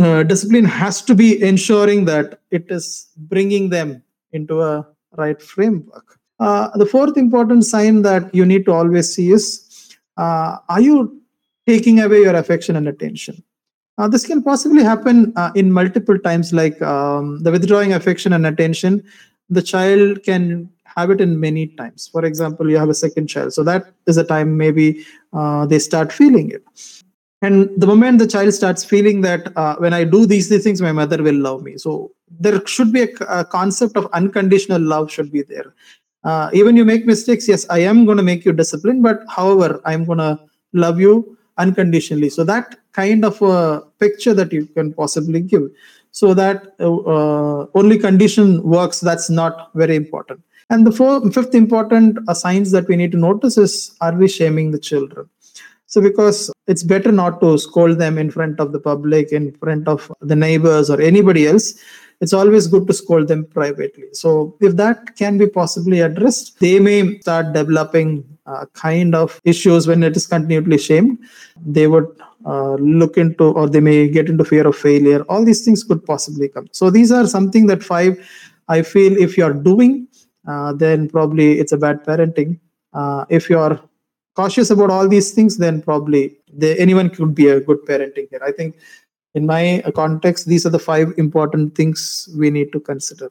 uh, 0.00 0.22
discipline 0.22 0.64
has 0.64 1.02
to 1.02 1.14
be 1.14 1.42
ensuring 1.42 2.04
that 2.06 2.40
it 2.50 2.66
is 2.70 3.08
bringing 3.16 3.70
them 3.70 4.02
into 4.32 4.62
a 4.62 4.86
right 5.16 5.42
framework. 5.42 6.18
Uh, 6.38 6.76
the 6.76 6.86
fourth 6.86 7.16
important 7.16 7.64
sign 7.64 8.02
that 8.02 8.34
you 8.34 8.44
need 8.44 8.64
to 8.64 8.72
always 8.72 9.14
see 9.14 9.32
is 9.32 9.96
uh, 10.16 10.56
are 10.68 10.80
you 10.80 11.20
taking 11.66 12.00
away 12.00 12.20
your 12.20 12.34
affection 12.34 12.76
and 12.76 12.88
attention? 12.88 13.42
Uh, 13.98 14.08
this 14.08 14.26
can 14.26 14.42
possibly 14.42 14.82
happen 14.82 15.32
uh, 15.36 15.52
in 15.54 15.70
multiple 15.70 16.18
times, 16.18 16.52
like 16.52 16.80
um, 16.82 17.38
the 17.42 17.52
withdrawing 17.52 17.92
affection 17.92 18.32
and 18.32 18.46
attention. 18.46 19.02
The 19.50 19.62
child 19.62 20.22
can 20.22 20.70
have 20.96 21.10
it 21.10 21.20
in 21.20 21.38
many 21.40 21.68
times. 21.68 22.08
For 22.08 22.24
example, 22.24 22.70
you 22.70 22.78
have 22.78 22.88
a 22.88 22.94
second 22.94 23.26
child, 23.28 23.52
so 23.52 23.62
that 23.64 23.92
is 24.06 24.16
a 24.16 24.24
time 24.24 24.56
maybe 24.56 25.04
uh, 25.32 25.66
they 25.66 25.78
start 25.78 26.12
feeling 26.12 26.50
it. 26.50 26.64
And 27.42 27.68
the 27.76 27.88
moment 27.88 28.20
the 28.20 28.26
child 28.26 28.54
starts 28.54 28.84
feeling 28.84 29.20
that 29.22 29.52
uh, 29.56 29.74
when 29.76 29.92
i 29.92 30.04
do 30.04 30.26
these, 30.26 30.48
these 30.48 30.62
things 30.62 30.80
my 30.80 30.92
mother 30.92 31.20
will 31.22 31.34
love 31.34 31.62
me. 31.62 31.76
So 31.76 32.12
there 32.30 32.64
should 32.66 32.92
be 32.92 33.02
a, 33.02 33.08
a 33.28 33.44
concept 33.44 33.96
of 33.96 34.08
unconditional 34.12 34.80
love 34.80 35.10
should 35.10 35.32
be 35.32 35.42
there. 35.42 35.74
Uh, 36.22 36.50
even 36.52 36.76
you 36.76 36.84
make 36.84 37.04
mistakes 37.04 37.48
yes 37.48 37.66
i 37.68 37.78
am 37.80 38.04
going 38.04 38.16
to 38.16 38.22
make 38.22 38.44
you 38.44 38.52
disciplined 38.52 39.02
but 39.02 39.24
however 39.28 39.80
i'm 39.84 40.04
going 40.04 40.18
to 40.18 40.38
love 40.72 41.00
you 41.00 41.36
unconditionally. 41.58 42.30
So 42.30 42.44
that 42.44 42.76
kind 42.92 43.24
of 43.24 43.40
a 43.42 43.82
picture 43.98 44.34
that 44.34 44.52
you 44.52 44.66
can 44.66 44.92
possibly 44.94 45.40
give. 45.40 45.70
So 46.12 46.34
that 46.34 46.74
uh, 46.78 46.94
uh 46.96 47.66
only 47.74 47.98
condition 47.98 48.62
works 48.62 49.00
that's 49.00 49.30
not 49.30 49.70
very 49.74 49.96
important 49.96 50.40
and 50.72 50.86
the 50.86 50.92
fourth, 50.92 51.32
fifth 51.34 51.54
important 51.54 52.18
signs 52.36 52.70
that 52.72 52.88
we 52.88 52.96
need 52.96 53.12
to 53.12 53.18
notice 53.18 53.56
is 53.56 53.96
are 54.00 54.14
we 54.14 54.28
shaming 54.28 54.72
the 54.72 54.78
children 54.78 55.28
so, 55.92 56.00
because 56.00 56.50
it's 56.68 56.82
better 56.82 57.12
not 57.12 57.42
to 57.42 57.58
scold 57.58 57.98
them 57.98 58.16
in 58.16 58.30
front 58.30 58.60
of 58.60 58.72
the 58.72 58.80
public, 58.80 59.30
in 59.30 59.52
front 59.52 59.86
of 59.86 60.10
the 60.22 60.34
neighbors 60.34 60.88
or 60.88 60.98
anybody 60.98 61.46
else, 61.46 61.74
it's 62.22 62.32
always 62.32 62.66
good 62.66 62.86
to 62.86 62.94
scold 62.94 63.28
them 63.28 63.44
privately. 63.44 64.06
So, 64.12 64.56
if 64.62 64.76
that 64.76 65.16
can 65.16 65.36
be 65.36 65.46
possibly 65.46 66.00
addressed, 66.00 66.58
they 66.60 66.80
may 66.80 67.18
start 67.18 67.52
developing 67.52 68.24
uh, 68.46 68.64
kind 68.72 69.14
of 69.14 69.38
issues 69.44 69.86
when 69.86 70.02
it 70.02 70.16
is 70.16 70.26
continually 70.26 70.78
shamed. 70.78 71.18
They 71.62 71.88
would 71.88 72.06
uh, 72.46 72.76
look 72.76 73.18
into, 73.18 73.52
or 73.52 73.68
they 73.68 73.80
may 73.80 74.08
get 74.08 74.30
into 74.30 74.46
fear 74.46 74.66
of 74.66 74.74
failure. 74.74 75.20
All 75.28 75.44
these 75.44 75.62
things 75.62 75.84
could 75.84 76.06
possibly 76.06 76.48
come. 76.48 76.68
So, 76.72 76.88
these 76.88 77.12
are 77.12 77.26
something 77.26 77.66
that 77.66 77.82
five, 77.82 78.16
I 78.66 78.80
feel 78.80 79.14
if 79.18 79.36
you're 79.36 79.52
doing, 79.52 80.08
uh, 80.46 80.72
then 80.72 81.08
probably 81.08 81.58
it's 81.58 81.72
a 81.72 81.76
bad 81.76 82.04
parenting. 82.04 82.58
Uh, 82.92 83.24
if 83.28 83.48
you're 83.48 83.80
cautious 84.34 84.70
about 84.70 84.90
all 84.90 85.08
these 85.08 85.32
things, 85.32 85.58
then 85.58 85.82
probably 85.82 86.36
anyone 86.62 87.10
could 87.10 87.34
be 87.34 87.48
a 87.48 87.60
good 87.60 87.78
parenting 87.86 88.28
here. 88.30 88.40
I 88.44 88.52
think 88.52 88.76
in 89.34 89.46
my 89.46 89.82
context, 89.94 90.46
these 90.46 90.66
are 90.66 90.70
the 90.70 90.78
five 90.78 91.12
important 91.18 91.74
things 91.74 92.28
we 92.38 92.50
need 92.50 92.72
to 92.72 92.80
consider. 92.80 93.30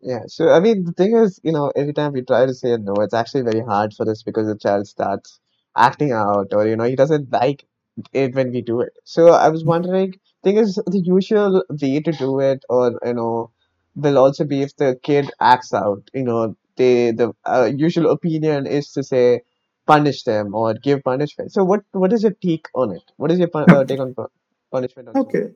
Yeah, 0.00 0.22
so 0.26 0.50
I 0.50 0.60
mean, 0.60 0.84
the 0.84 0.92
thing 0.92 1.14
is, 1.16 1.40
you 1.44 1.52
know, 1.52 1.72
every 1.76 1.92
time 1.92 2.12
we 2.12 2.22
try 2.22 2.46
to 2.46 2.54
say 2.54 2.76
no, 2.76 2.94
it's 2.94 3.14
actually 3.14 3.42
very 3.42 3.60
hard 3.60 3.94
for 3.94 4.08
us 4.10 4.22
because 4.22 4.46
the 4.46 4.56
child 4.56 4.86
starts 4.88 5.38
acting 5.76 6.12
out, 6.12 6.52
or 6.52 6.66
you 6.66 6.76
know, 6.76 6.84
he 6.84 6.96
doesn't 6.96 7.30
like 7.32 7.64
it 8.12 8.34
when 8.34 8.50
we 8.50 8.62
do 8.62 8.80
it. 8.80 8.92
So 9.04 9.28
I 9.28 9.48
was 9.48 9.64
wondering, 9.64 10.14
thing 10.42 10.56
is, 10.58 10.74
the 10.86 10.98
usual 11.00 11.62
way 11.70 12.00
to 12.00 12.12
do 12.12 12.40
it, 12.40 12.64
or 12.68 12.98
you 13.04 13.14
know, 13.14 13.50
will 13.94 14.18
also 14.18 14.44
be 14.44 14.62
if 14.62 14.76
the 14.76 14.98
kid 15.02 15.30
acts 15.40 15.72
out. 15.74 16.02
You 16.14 16.24
know, 16.24 16.56
they 16.76 17.12
the 17.12 17.32
uh, 17.44 17.70
usual 17.74 18.10
opinion 18.10 18.66
is 18.66 18.90
to 18.92 19.02
say, 19.02 19.42
punish 19.86 20.22
them 20.22 20.54
or 20.54 20.74
give 20.74 21.02
punishment. 21.02 21.52
So 21.52 21.64
what 21.64 21.80
what 21.92 22.12
is 22.12 22.22
your 22.22 22.32
take 22.42 22.68
on 22.74 22.92
it? 22.92 23.02
What 23.16 23.30
is 23.30 23.38
your 23.38 23.50
uh, 23.54 23.84
take 23.84 24.00
on 24.00 24.14
pu- 24.14 24.28
punishment? 24.70 25.08
Also? 25.08 25.20
Okay. 25.20 25.50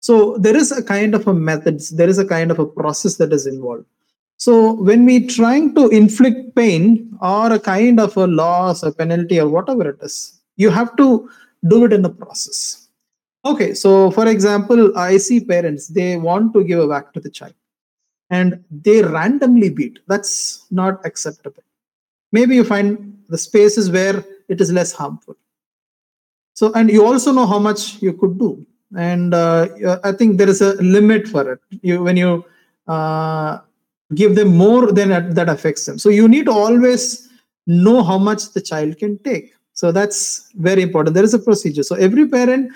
So 0.00 0.38
there 0.38 0.56
is 0.56 0.72
a 0.72 0.82
kind 0.82 1.14
of 1.14 1.26
a 1.28 1.34
methods, 1.34 1.90
there 1.90 2.08
is 2.08 2.18
a 2.18 2.26
kind 2.26 2.50
of 2.50 2.58
a 2.58 2.66
process 2.66 3.16
that 3.16 3.32
is 3.32 3.46
involved. 3.46 3.84
So 4.38 4.72
when 4.72 5.04
we 5.04 5.26
trying 5.26 5.74
to 5.74 5.88
inflict 5.90 6.56
pain 6.56 7.14
or 7.20 7.52
a 7.52 7.60
kind 7.60 8.00
of 8.00 8.16
a 8.16 8.26
loss, 8.26 8.82
a 8.82 8.90
penalty, 8.90 9.38
or 9.38 9.48
whatever 9.48 9.90
it 9.90 9.98
is, 10.00 10.40
you 10.56 10.70
have 10.70 10.96
to 10.96 11.28
do 11.68 11.84
it 11.84 11.92
in 11.92 12.00
the 12.00 12.08
process. 12.08 12.88
Okay, 13.44 13.74
so 13.74 14.10
for 14.10 14.26
example, 14.26 14.96
I 14.96 15.18
see 15.18 15.44
parents 15.44 15.88
they 15.88 16.16
want 16.16 16.54
to 16.54 16.64
give 16.64 16.78
a 16.78 16.86
whack 16.86 17.12
to 17.12 17.20
the 17.20 17.28
child, 17.30 17.52
and 18.30 18.64
they 18.70 19.02
randomly 19.02 19.68
beat. 19.68 19.98
That's 20.06 20.64
not 20.70 21.04
acceptable. 21.04 21.62
Maybe 22.32 22.54
you 22.54 22.64
find 22.64 23.18
the 23.28 23.38
spaces 23.38 23.90
where 23.90 24.24
it 24.48 24.60
is 24.60 24.72
less 24.72 24.92
harmful. 24.92 25.36
So 26.54 26.72
and 26.74 26.90
you 26.90 27.04
also 27.04 27.32
know 27.32 27.46
how 27.46 27.58
much 27.58 28.00
you 28.02 28.12
could 28.12 28.38
do. 28.38 28.64
And 28.96 29.34
uh, 29.34 29.68
i 30.02 30.12
think 30.12 30.38
there 30.38 30.48
is 30.48 30.60
a 30.60 30.74
limit 30.74 31.28
for 31.28 31.52
it. 31.52 31.60
You 31.82 32.02
when 32.02 32.16
you 32.16 32.44
uh, 32.88 33.58
give 34.14 34.34
them 34.34 34.56
more 34.56 34.92
then 34.92 35.08
that, 35.10 35.34
that 35.34 35.48
affects 35.48 35.84
them. 35.86 35.98
So 35.98 36.08
you 36.08 36.28
need 36.28 36.46
to 36.46 36.52
always 36.52 37.28
know 37.66 38.02
how 38.02 38.18
much 38.18 38.52
the 38.52 38.60
child 38.60 38.98
can 38.98 39.18
take. 39.18 39.52
So 39.74 39.92
that's 39.92 40.50
very 40.54 40.82
important. 40.82 41.14
There 41.14 41.24
is 41.24 41.34
a 41.34 41.38
procedure. 41.38 41.82
So 41.82 41.94
every 41.94 42.28
parent 42.28 42.72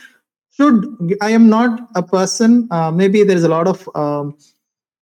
should 0.56 0.84
i 1.20 1.30
am 1.30 1.48
not 1.48 1.88
a 1.96 2.02
person 2.02 2.68
uh, 2.70 2.90
maybe 2.90 3.24
there 3.24 3.36
is 3.36 3.44
a 3.44 3.48
lot 3.48 3.66
of 3.66 3.88
um, 3.94 4.36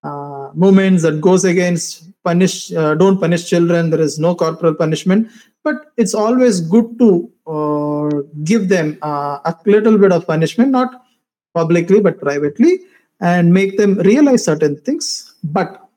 uh, 0.04 0.50
movements 0.54 1.04
that 1.04 1.22
goes 1.22 1.46
against 1.46 2.10
punish 2.24 2.72
uh, 2.74 2.96
don't 2.96 3.20
punish 3.20 3.50
children. 3.50 3.90
There 3.90 4.02
is 4.02 4.20
no 4.20 4.36
corporal 4.36 4.76
punishment 4.76 5.30
but 5.64 5.92
it's 5.98 6.14
always 6.14 6.60
good 6.60 6.98
to 7.00 7.32
uh, 7.48 8.22
give 8.44 8.70
them 8.70 8.98
uh, 9.02 9.40
a 9.46 9.56
little 9.66 9.98
bit 9.98 10.12
of 10.12 10.26
punishment 10.26 10.72
not 10.72 11.06
publicly 11.54 12.00
but 12.00 12.20
privately 12.20 12.80
and 13.20 13.54
make 13.54 13.78
them 13.78 13.98
realize 14.00 14.46
certain 14.46 14.76
things 14.82 15.36
but 15.44 15.88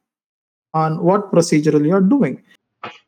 on 0.74 1.02
what 1.02 1.32
procedural 1.32 1.86
you're 1.86 2.00
doing. 2.00 2.42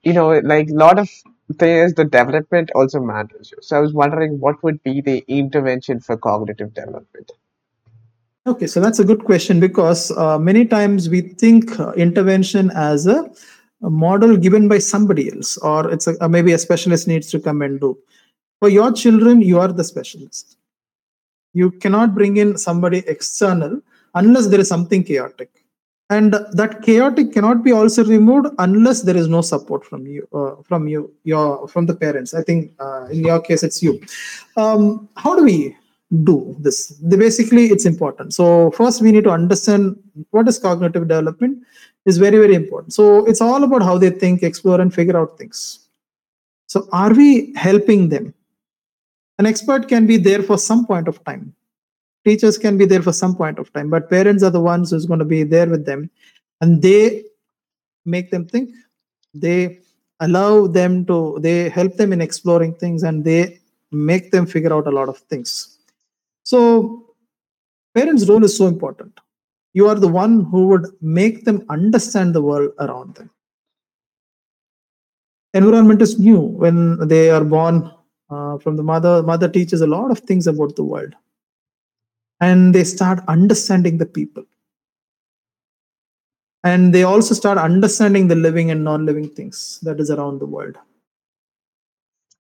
You 0.03 0.15
know 0.15 0.39
like 0.39 0.71
a 0.71 0.75
lot 0.75 0.99
of 0.99 1.11
things 1.59 1.95
the 1.95 2.05
development 2.05 2.71
also 2.75 3.01
matters. 3.01 3.53
So 3.61 3.77
i 3.77 3.81
was 3.81 3.93
wondering 3.93 4.41
what 4.41 4.63
would 4.63 4.83
be 4.83 5.01
the 5.01 5.25
intervention 5.29 6.01
for 6.01 6.17
cognitive 6.17 6.73
development 6.75 7.33
Okay, 8.47 8.69
so 8.69 8.81
that's 8.81 9.01
a 9.01 9.05
good 9.05 9.25
question 9.25 9.59
because 9.59 10.13
uh, 10.13 10.39
many 10.39 10.65
times 10.65 11.09
we 11.09 11.21
think 11.21 11.79
uh, 11.81 11.93
intervention 11.93 12.71
as 12.71 13.07
a 13.07 13.29
a 13.83 13.91
model 13.91 14.37
given 14.37 14.69
by 14.69 14.79
somebody 14.79 15.31
else, 15.31 15.59
or 15.59 15.91
it's 15.93 16.07
a, 16.07 16.29
maybe 16.29 16.53
a 16.53 16.59
specialist 16.59 17.07
needs 17.07 17.31
to 17.31 17.39
come 17.39 17.61
and 17.61 17.79
do. 17.79 17.99
For 18.61 18.71
your 18.71 18.91
children, 18.93 19.43
you 19.43 19.61
are 19.61 19.71
the 19.71 19.85
specialist. 19.85 20.57
You 21.53 21.71
cannot 21.73 22.15
bring 22.15 22.39
in 22.39 22.57
somebody 22.57 23.03
external 23.07 23.81
unless 24.15 24.47
there 24.47 24.61
is 24.61 24.69
something 24.69 25.05
chaotic 25.05 25.51
and 26.09 26.35
that 26.53 26.83
chaotic 26.83 27.33
cannot 27.33 27.65
be 27.65 27.73
also 27.73 28.05
removed 28.05 28.47
unless 28.59 29.03
there 29.03 29.17
is 29.17 29.29
no 29.29 29.41
support 29.41 29.85
from 29.85 30.07
you 30.07 30.27
uh, 30.33 30.55
from 30.63 30.87
you 30.87 31.13
your 31.25 31.67
from 31.67 31.87
the 31.87 31.95
parents 31.95 32.33
i 32.33 32.43
think 32.43 32.73
uh, 32.79 33.07
in 33.07 33.25
your 33.25 33.41
case 33.41 33.63
it's 33.65 33.83
you 33.83 34.01
um, 34.57 35.09
how 35.17 35.35
do 35.35 35.43
we 35.43 35.77
do 36.23 36.55
this. 36.61 36.89
The, 37.03 37.17
basically 37.17 37.67
it's 37.67 37.85
important. 37.85 38.33
So 38.35 38.71
first 38.73 39.03
we 39.03 39.13
need 39.13 39.25
to 39.25 39.31
understand 39.31 39.97
what 40.31 40.49
is 40.49 40.59
cognitive 40.59 41.09
development 41.09 41.65
is 42.05 42.19
very 42.19 42.39
very 42.39 42.55
important. 42.55 42.93
So 42.93 43.25
it's 43.27 43.41
all 43.41 43.65
about 43.65 43.83
how 43.83 43.99
they 43.99 44.11
think 44.11 44.43
explore 44.43 44.81
and 44.81 44.95
figure 44.95 45.17
out 45.17 45.37
things. 45.37 45.89
So 46.69 46.89
are 46.93 47.13
we 47.13 47.53
helping 47.55 48.09
them? 48.09 48.35
An 49.39 49.47
expert 49.47 49.89
can 49.89 50.07
be 50.07 50.17
there 50.17 50.43
for 50.43 50.59
some 50.59 50.87
point 50.87 51.09
of 51.09 51.23
time. 51.25 51.55
Teachers 52.25 52.57
can 52.57 52.79
be 52.79 52.87
there 52.87 53.03
for 53.03 53.13
some 53.13 53.35
point 53.35 53.59
of 53.59 53.73
time 53.73 53.91
but 53.91 54.09
parents 54.09 54.43
are 54.43 54.51
the 54.51 54.61
ones 54.61 54.91
who's 54.91 55.07
going 55.07 55.21
to 55.21 55.25
be 55.25 55.43
there 55.43 55.67
with 55.69 55.87
them. 55.87 56.09
And 56.61 56.81
they 56.81 57.25
make 58.05 58.31
them 58.31 58.47
think. 58.47 58.71
They 59.35 59.81
allow 60.21 60.67
them 60.67 61.05
to 61.07 61.39
they 61.41 61.69
help 61.69 61.97
them 61.97 62.13
in 62.13 62.21
exploring 62.21 62.75
things 62.75 63.03
and 63.03 63.25
they 63.25 63.59
make 63.91 64.31
them 64.31 64.47
figure 64.47 64.73
out 64.73 64.87
a 64.87 64.91
lot 64.91 65.09
of 65.09 65.19
things 65.19 65.76
so 66.47 66.59
parents 67.93 68.29
role 68.29 68.45
is 68.45 68.57
so 68.57 68.69
important. 68.69 69.19
You 69.75 69.89
are 69.89 69.97
the 69.97 70.07
one 70.07 70.45
who 70.45 70.69
would 70.69 70.87
make 71.01 71.45
them 71.45 71.65
understand 71.69 72.35
the 72.35 72.43
world 72.43 72.71
around 72.79 73.17
them. 73.17 73.31
Environment 75.55 76.01
is 76.01 76.21
new. 76.21 76.39
When 76.39 77.09
they 77.09 77.31
are 77.31 77.43
born 77.43 77.91
uh, 78.31 78.59
from 78.59 78.77
the 78.77 78.85
mother 78.85 79.25
mother 79.25 79.49
teaches 79.49 79.81
a 79.81 79.89
lot 79.89 80.13
of 80.13 80.21
things 80.21 80.47
about 80.47 80.77
the 80.77 80.85
world. 80.85 81.15
And 82.41 82.73
they 82.73 82.85
start 82.85 83.25
understanding 83.27 83.99
the 83.99 84.07
people. 84.07 84.45
And 86.63 86.95
they 86.95 87.03
also 87.03 87.35
start 87.35 87.59
understanding 87.59 88.29
the 88.29 88.37
living 88.37 88.71
and 88.71 88.85
non-living 88.85 89.31
things 89.31 89.81
that 89.83 89.99
is 89.99 90.11
around 90.13 90.39
the 90.39 90.47
world. 90.47 90.77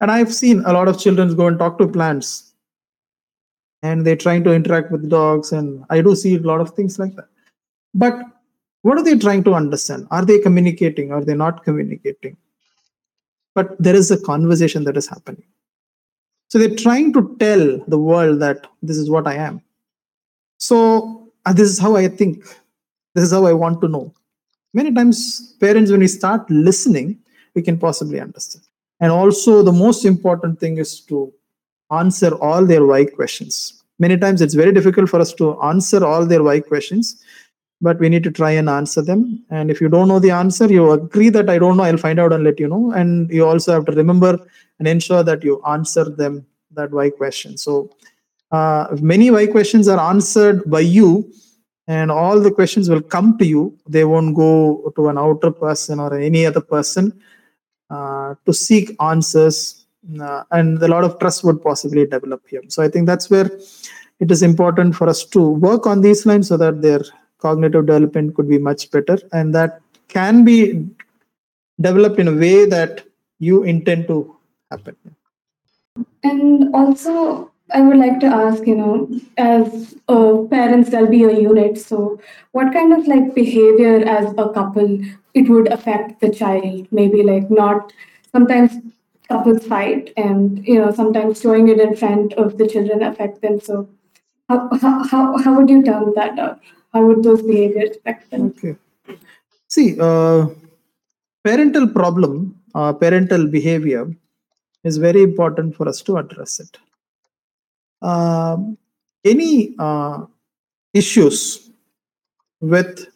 And 0.00 0.10
i've 0.10 0.34
seen 0.34 0.62
a 0.66 0.72
lot 0.72 0.88
of 0.88 0.98
children 1.00 1.34
go 1.34 1.46
and 1.46 1.58
talk 1.58 1.78
to 1.78 1.88
plants 1.88 2.52
and 3.86 4.06
they're 4.06 4.24
trying 4.24 4.44
to 4.46 4.54
interact 4.58 4.90
with 4.94 5.10
dogs 5.16 5.52
and 5.58 5.84
i 5.96 6.00
do 6.06 6.14
see 6.22 6.34
a 6.36 6.46
lot 6.50 6.60
of 6.64 6.70
things 6.78 6.98
like 7.02 7.14
that 7.18 7.28
but 8.04 8.16
what 8.82 8.98
are 8.98 9.06
they 9.08 9.18
trying 9.26 9.44
to 9.48 9.54
understand 9.60 10.06
are 10.10 10.24
they 10.30 10.38
communicating 10.46 11.12
are 11.18 11.24
they 11.28 11.38
not 11.44 11.62
communicating 11.68 12.36
but 13.58 13.76
there 13.86 13.98
is 14.02 14.10
a 14.10 14.22
conversation 14.32 14.84
that 14.88 14.96
is 15.02 15.08
happening 15.14 15.46
so 16.48 16.58
they're 16.58 16.82
trying 16.86 17.12
to 17.16 17.22
tell 17.44 17.64
the 17.94 18.02
world 18.10 18.40
that 18.46 18.66
this 18.82 18.98
is 19.04 19.10
what 19.16 19.26
i 19.34 19.36
am 19.48 19.62
so 20.58 20.78
uh, 21.46 21.52
this 21.52 21.70
is 21.70 21.78
how 21.78 21.96
I 21.96 22.08
think. 22.08 22.44
This 23.14 23.24
is 23.24 23.32
how 23.32 23.46
I 23.46 23.52
want 23.52 23.80
to 23.80 23.88
know. 23.88 24.12
Many 24.74 24.92
times, 24.92 25.56
parents, 25.60 25.90
when 25.90 26.00
we 26.00 26.08
start 26.08 26.50
listening, 26.50 27.18
we 27.54 27.62
can 27.62 27.78
possibly 27.78 28.20
understand. 28.20 28.64
And 29.00 29.12
also, 29.12 29.62
the 29.62 29.72
most 29.72 30.04
important 30.04 30.60
thing 30.60 30.78
is 30.78 31.00
to 31.02 31.32
answer 31.90 32.34
all 32.36 32.64
their 32.64 32.84
why 32.84 33.04
questions. 33.04 33.82
Many 33.98 34.16
times, 34.18 34.42
it's 34.42 34.54
very 34.54 34.72
difficult 34.72 35.08
for 35.08 35.20
us 35.20 35.32
to 35.34 35.60
answer 35.62 36.04
all 36.04 36.26
their 36.26 36.42
why 36.42 36.60
questions, 36.60 37.22
but 37.80 37.98
we 37.98 38.08
need 38.08 38.24
to 38.24 38.30
try 38.30 38.50
and 38.50 38.68
answer 38.68 39.02
them. 39.02 39.44
And 39.50 39.70
if 39.70 39.80
you 39.80 39.88
don't 39.88 40.08
know 40.08 40.18
the 40.18 40.30
answer, 40.30 40.66
you 40.66 40.90
agree 40.90 41.30
that 41.30 41.48
I 41.48 41.58
don't 41.58 41.76
know, 41.76 41.84
I'll 41.84 41.96
find 41.96 42.18
out 42.18 42.32
and 42.32 42.44
let 42.44 42.60
you 42.60 42.68
know. 42.68 42.92
And 42.92 43.30
you 43.30 43.46
also 43.46 43.72
have 43.72 43.86
to 43.86 43.92
remember 43.92 44.38
and 44.78 44.86
ensure 44.86 45.22
that 45.22 45.42
you 45.42 45.62
answer 45.66 46.04
them 46.04 46.46
that 46.72 46.90
why 46.90 47.10
question. 47.10 47.56
So 47.56 47.90
uh, 48.50 48.96
many 49.00 49.30
why 49.30 49.46
questions 49.46 49.88
are 49.88 49.98
answered 49.98 50.70
by 50.70 50.80
you 50.80 51.30
and 51.88 52.10
all 52.10 52.40
the 52.40 52.50
questions 52.50 52.88
will 52.88 53.02
come 53.02 53.38
to 53.38 53.46
you 53.46 53.76
they 53.88 54.04
won't 54.04 54.34
go 54.34 54.92
to 54.96 55.08
an 55.08 55.18
outer 55.18 55.50
person 55.50 56.00
or 56.00 56.16
any 56.18 56.44
other 56.46 56.60
person 56.60 57.12
uh, 57.90 58.34
to 58.44 58.52
seek 58.52 58.94
answers 59.00 59.85
uh, 60.20 60.42
and 60.50 60.82
a 60.82 60.88
lot 60.88 61.04
of 61.04 61.18
trust 61.18 61.44
would 61.44 61.62
possibly 61.62 62.06
develop 62.06 62.42
here 62.48 62.62
so 62.68 62.82
i 62.82 62.88
think 62.88 63.06
that's 63.06 63.30
where 63.30 63.50
it 64.20 64.30
is 64.30 64.42
important 64.42 64.94
for 64.94 65.08
us 65.08 65.24
to 65.24 65.40
work 65.66 65.86
on 65.86 66.00
these 66.00 66.24
lines 66.26 66.48
so 66.48 66.56
that 66.56 66.80
their 66.82 67.00
cognitive 67.38 67.86
development 67.86 68.34
could 68.34 68.48
be 68.48 68.58
much 68.58 68.90
better 68.90 69.18
and 69.32 69.54
that 69.54 69.80
can 70.08 70.44
be 70.44 70.86
developed 71.80 72.18
in 72.18 72.28
a 72.28 72.32
way 72.44 72.64
that 72.64 73.04
you 73.38 73.62
intend 73.62 74.06
to 74.08 74.34
happen 74.70 74.96
and 76.22 76.74
also 76.74 77.50
I 77.72 77.80
would 77.80 77.96
like 77.96 78.20
to 78.20 78.26
ask, 78.26 78.64
you 78.66 78.76
know, 78.76 79.08
as 79.36 79.96
uh, 80.08 80.42
parents, 80.48 80.90
there'll 80.90 81.08
be 81.08 81.24
a 81.24 81.32
unit. 81.32 81.78
So, 81.78 82.20
what 82.52 82.72
kind 82.72 82.92
of 82.92 83.08
like 83.08 83.34
behavior 83.34 84.08
as 84.08 84.32
a 84.38 84.50
couple 84.50 85.00
it 85.34 85.48
would 85.48 85.72
affect 85.72 86.20
the 86.20 86.30
child? 86.30 86.86
Maybe 86.92 87.24
like 87.24 87.50
not. 87.50 87.92
Sometimes 88.30 88.72
couples 89.28 89.66
fight, 89.66 90.12
and 90.16 90.66
you 90.66 90.78
know, 90.78 90.92
sometimes 90.92 91.40
showing 91.40 91.68
it 91.68 91.80
in 91.80 91.96
front 91.96 92.32
of 92.34 92.58
the 92.58 92.68
children 92.68 93.02
affect 93.02 93.42
them. 93.42 93.60
So, 93.60 93.88
how 94.48 94.68
how 95.10 95.36
how 95.38 95.56
would 95.56 95.70
you 95.70 95.82
term 95.82 96.12
that 96.14 96.38
up? 96.38 96.60
How 96.92 97.04
would 97.06 97.22
those 97.22 97.42
behaviors 97.42 97.96
affect 97.96 98.30
them? 98.30 98.54
Okay. 98.56 98.76
See, 99.68 99.96
uh, 100.00 100.46
parental 101.44 101.88
problem, 101.88 102.60
uh, 102.74 102.92
parental 102.92 103.46
behavior 103.46 104.08
is 104.84 104.96
very 104.96 105.22
important 105.22 105.74
for 105.76 105.88
us 105.88 106.00
to 106.02 106.16
address 106.16 106.60
it 106.60 106.78
um, 108.02 108.78
any 109.24 109.74
uh, 109.78 110.24
issues 110.94 111.70
with 112.60 113.06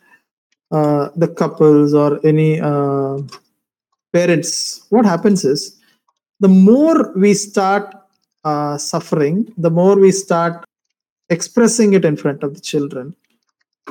uh, 0.71 1.09
the 1.17 1.29
couples 1.29 1.95
or 1.95 2.25
any 2.25 2.61
uh, 2.61 3.19
parents, 4.13 4.87
what 4.91 5.05
happens 5.05 5.45
is 5.45 5.80
the 6.41 6.49
more 6.49 7.13
we 7.15 7.35
start 7.35 7.95
uh, 8.45 8.77
suffering, 8.79 9.53
the 9.57 9.71
more 9.71 9.97
we 9.99 10.11
start 10.11 10.65
expressing 11.29 11.93
it 11.93 12.05
in 12.05 12.17
front 12.17 12.43
of 12.43 12.55
the 12.55 12.61
children. 12.61 13.15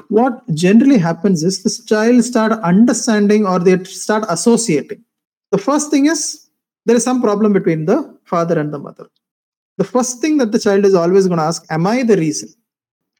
What 0.09 0.41
generally 0.53 0.97
happens 0.97 1.43
is 1.43 1.63
this 1.63 1.83
child 1.85 2.23
start 2.23 2.51
understanding 2.63 3.45
or 3.45 3.59
they 3.59 3.83
start 3.83 4.25
associating. 4.29 5.03
The 5.51 5.57
first 5.57 5.91
thing 5.91 6.07
is 6.07 6.49
there 6.85 6.95
is 6.95 7.03
some 7.03 7.21
problem 7.21 7.53
between 7.53 7.85
the 7.85 8.17
father 8.25 8.59
and 8.59 8.73
the 8.73 8.79
mother 8.79 9.07
the 9.79 9.85
first 9.85 10.19
thing 10.19 10.37
that 10.37 10.51
the 10.51 10.59
child 10.59 10.83
is 10.85 10.93
always 10.93 11.25
going 11.27 11.39
to 11.39 11.45
ask, 11.45 11.65
Am 11.71 11.87
I 11.87 12.03
the 12.03 12.17
reason? 12.17 12.49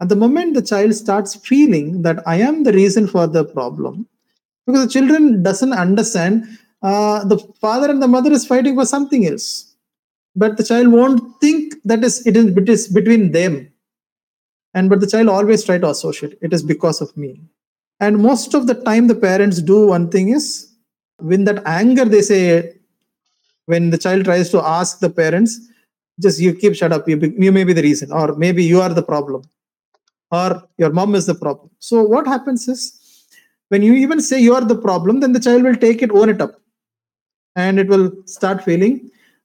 At 0.02 0.10
the 0.10 0.16
moment 0.18 0.54
the 0.54 0.62
child 0.62 0.94
starts 0.94 1.36
feeling 1.36 2.02
that 2.02 2.22
I 2.28 2.36
am 2.36 2.64
the 2.64 2.74
reason 2.74 3.08
for 3.08 3.28
the 3.28 3.46
problem, 3.46 4.08
because 4.68 4.86
the 4.86 4.92
children 4.92 5.42
doesn't 5.42 5.72
understand 5.72 6.46
uh, 6.82 7.24
the 7.26 7.38
father 7.60 7.90
and 7.90 8.02
the 8.02 8.08
mother 8.08 8.32
is 8.32 8.46
fighting 8.46 8.76
for 8.76 8.86
something 8.86 9.26
else. 9.26 9.76
But 10.36 10.58
the 10.58 10.64
child 10.64 10.88
won't 10.90 11.42
think 11.42 11.76
that 11.86 12.04
is 12.04 12.26
it 12.26 12.38
is, 12.38 12.46
it 12.56 12.70
is 12.70 12.88
between 12.88 13.32
them. 13.32 13.72
And 14.74 14.90
but 14.90 15.00
the 15.00 15.08
child 15.08 15.28
always 15.28 15.64
try 15.64 15.78
to 15.80 15.90
associate 15.90 16.38
it 16.42 16.54
is 16.54 16.64
because 16.64 17.02
of 17.02 17.16
me. 17.18 17.42
And 18.00 18.20
most 18.20 18.54
of 18.54 18.68
the 18.68 18.76
time 18.76 19.08
the 19.08 19.16
parents 19.16 19.62
do 19.62 19.88
one 19.88 20.10
thing 20.10 20.30
is 20.30 20.70
when 21.20 21.44
that 21.46 21.62
anger 21.66 22.06
they 22.06 22.22
say 22.22 22.74
when 23.66 23.90
the 23.90 23.98
child 23.98 24.26
tries 24.26 24.50
to 24.50 24.62
ask 24.78 25.00
the 25.00 25.10
parents 25.10 25.60
just 26.24 26.40
you 26.40 26.54
keep 26.54 26.76
shut 26.76 26.92
up 26.92 27.08
you, 27.08 27.18
be, 27.18 27.34
you 27.38 27.52
may 27.52 27.64
be 27.64 27.74
the 27.74 27.82
reason 27.82 28.12
or 28.12 28.36
maybe 28.36 28.64
you 28.64 28.82
are 28.82 28.94
the 29.00 29.04
problem 29.04 29.42
or 30.32 30.64
your 30.78 30.92
mom 30.92 31.16
is 31.16 31.26
the 31.26 31.36
problem 31.36 31.70
so 31.80 32.02
what 32.04 32.28
happens 32.28 32.68
is 32.68 32.82
when 33.70 33.82
you 33.82 33.94
even 33.94 34.20
say 34.22 34.40
you 34.40 34.54
are 34.54 34.66
the 34.74 34.80
problem 34.88 35.20
then 35.20 35.34
the 35.34 35.40
child 35.40 35.64
will 35.64 35.76
take 35.76 36.02
it 36.02 36.12
own 36.12 36.30
it 36.30 36.42
up 36.42 36.60
and 37.60 37.80
it 37.80 37.88
will 37.88 38.12
start 38.26 38.64
feeling 38.64 38.94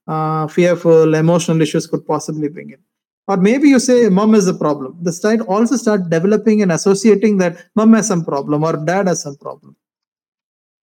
uh, 0.07 0.47
fearful 0.47 1.15
emotional 1.15 1.61
issues 1.61 1.87
could 1.87 2.07
possibly 2.07 2.49
bring 2.49 2.71
in. 2.71 2.81
Or 3.27 3.37
maybe 3.37 3.69
you 3.69 3.79
say 3.79 4.09
mom 4.09 4.35
is 4.35 4.47
the 4.47 4.55
problem. 4.55 4.99
The 5.01 5.13
child 5.13 5.41
also 5.43 5.77
start 5.77 6.11
developing 6.11 6.61
and 6.63 6.73
associating 6.73 7.39
that 7.39 7.65
mom 7.75 7.95
has 7.95 8.09
some 8.09 8.25
problem 8.25 8.65
or 8.65 8.77
dad 8.77 9.09
has 9.09 9.23
some 9.23 9.37
problem. 9.37 9.77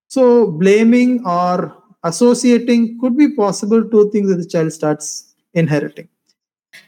So 0.07 0.47
blaming 0.51 1.25
or 1.25 1.77
associating 2.03 2.99
could 2.99 3.15
be 3.15 3.35
possible 3.35 3.87
two 3.87 4.09
things 4.11 4.29
that 4.29 4.37
the 4.37 4.47
child 4.47 4.73
starts 4.73 5.35
inheriting. 5.53 6.07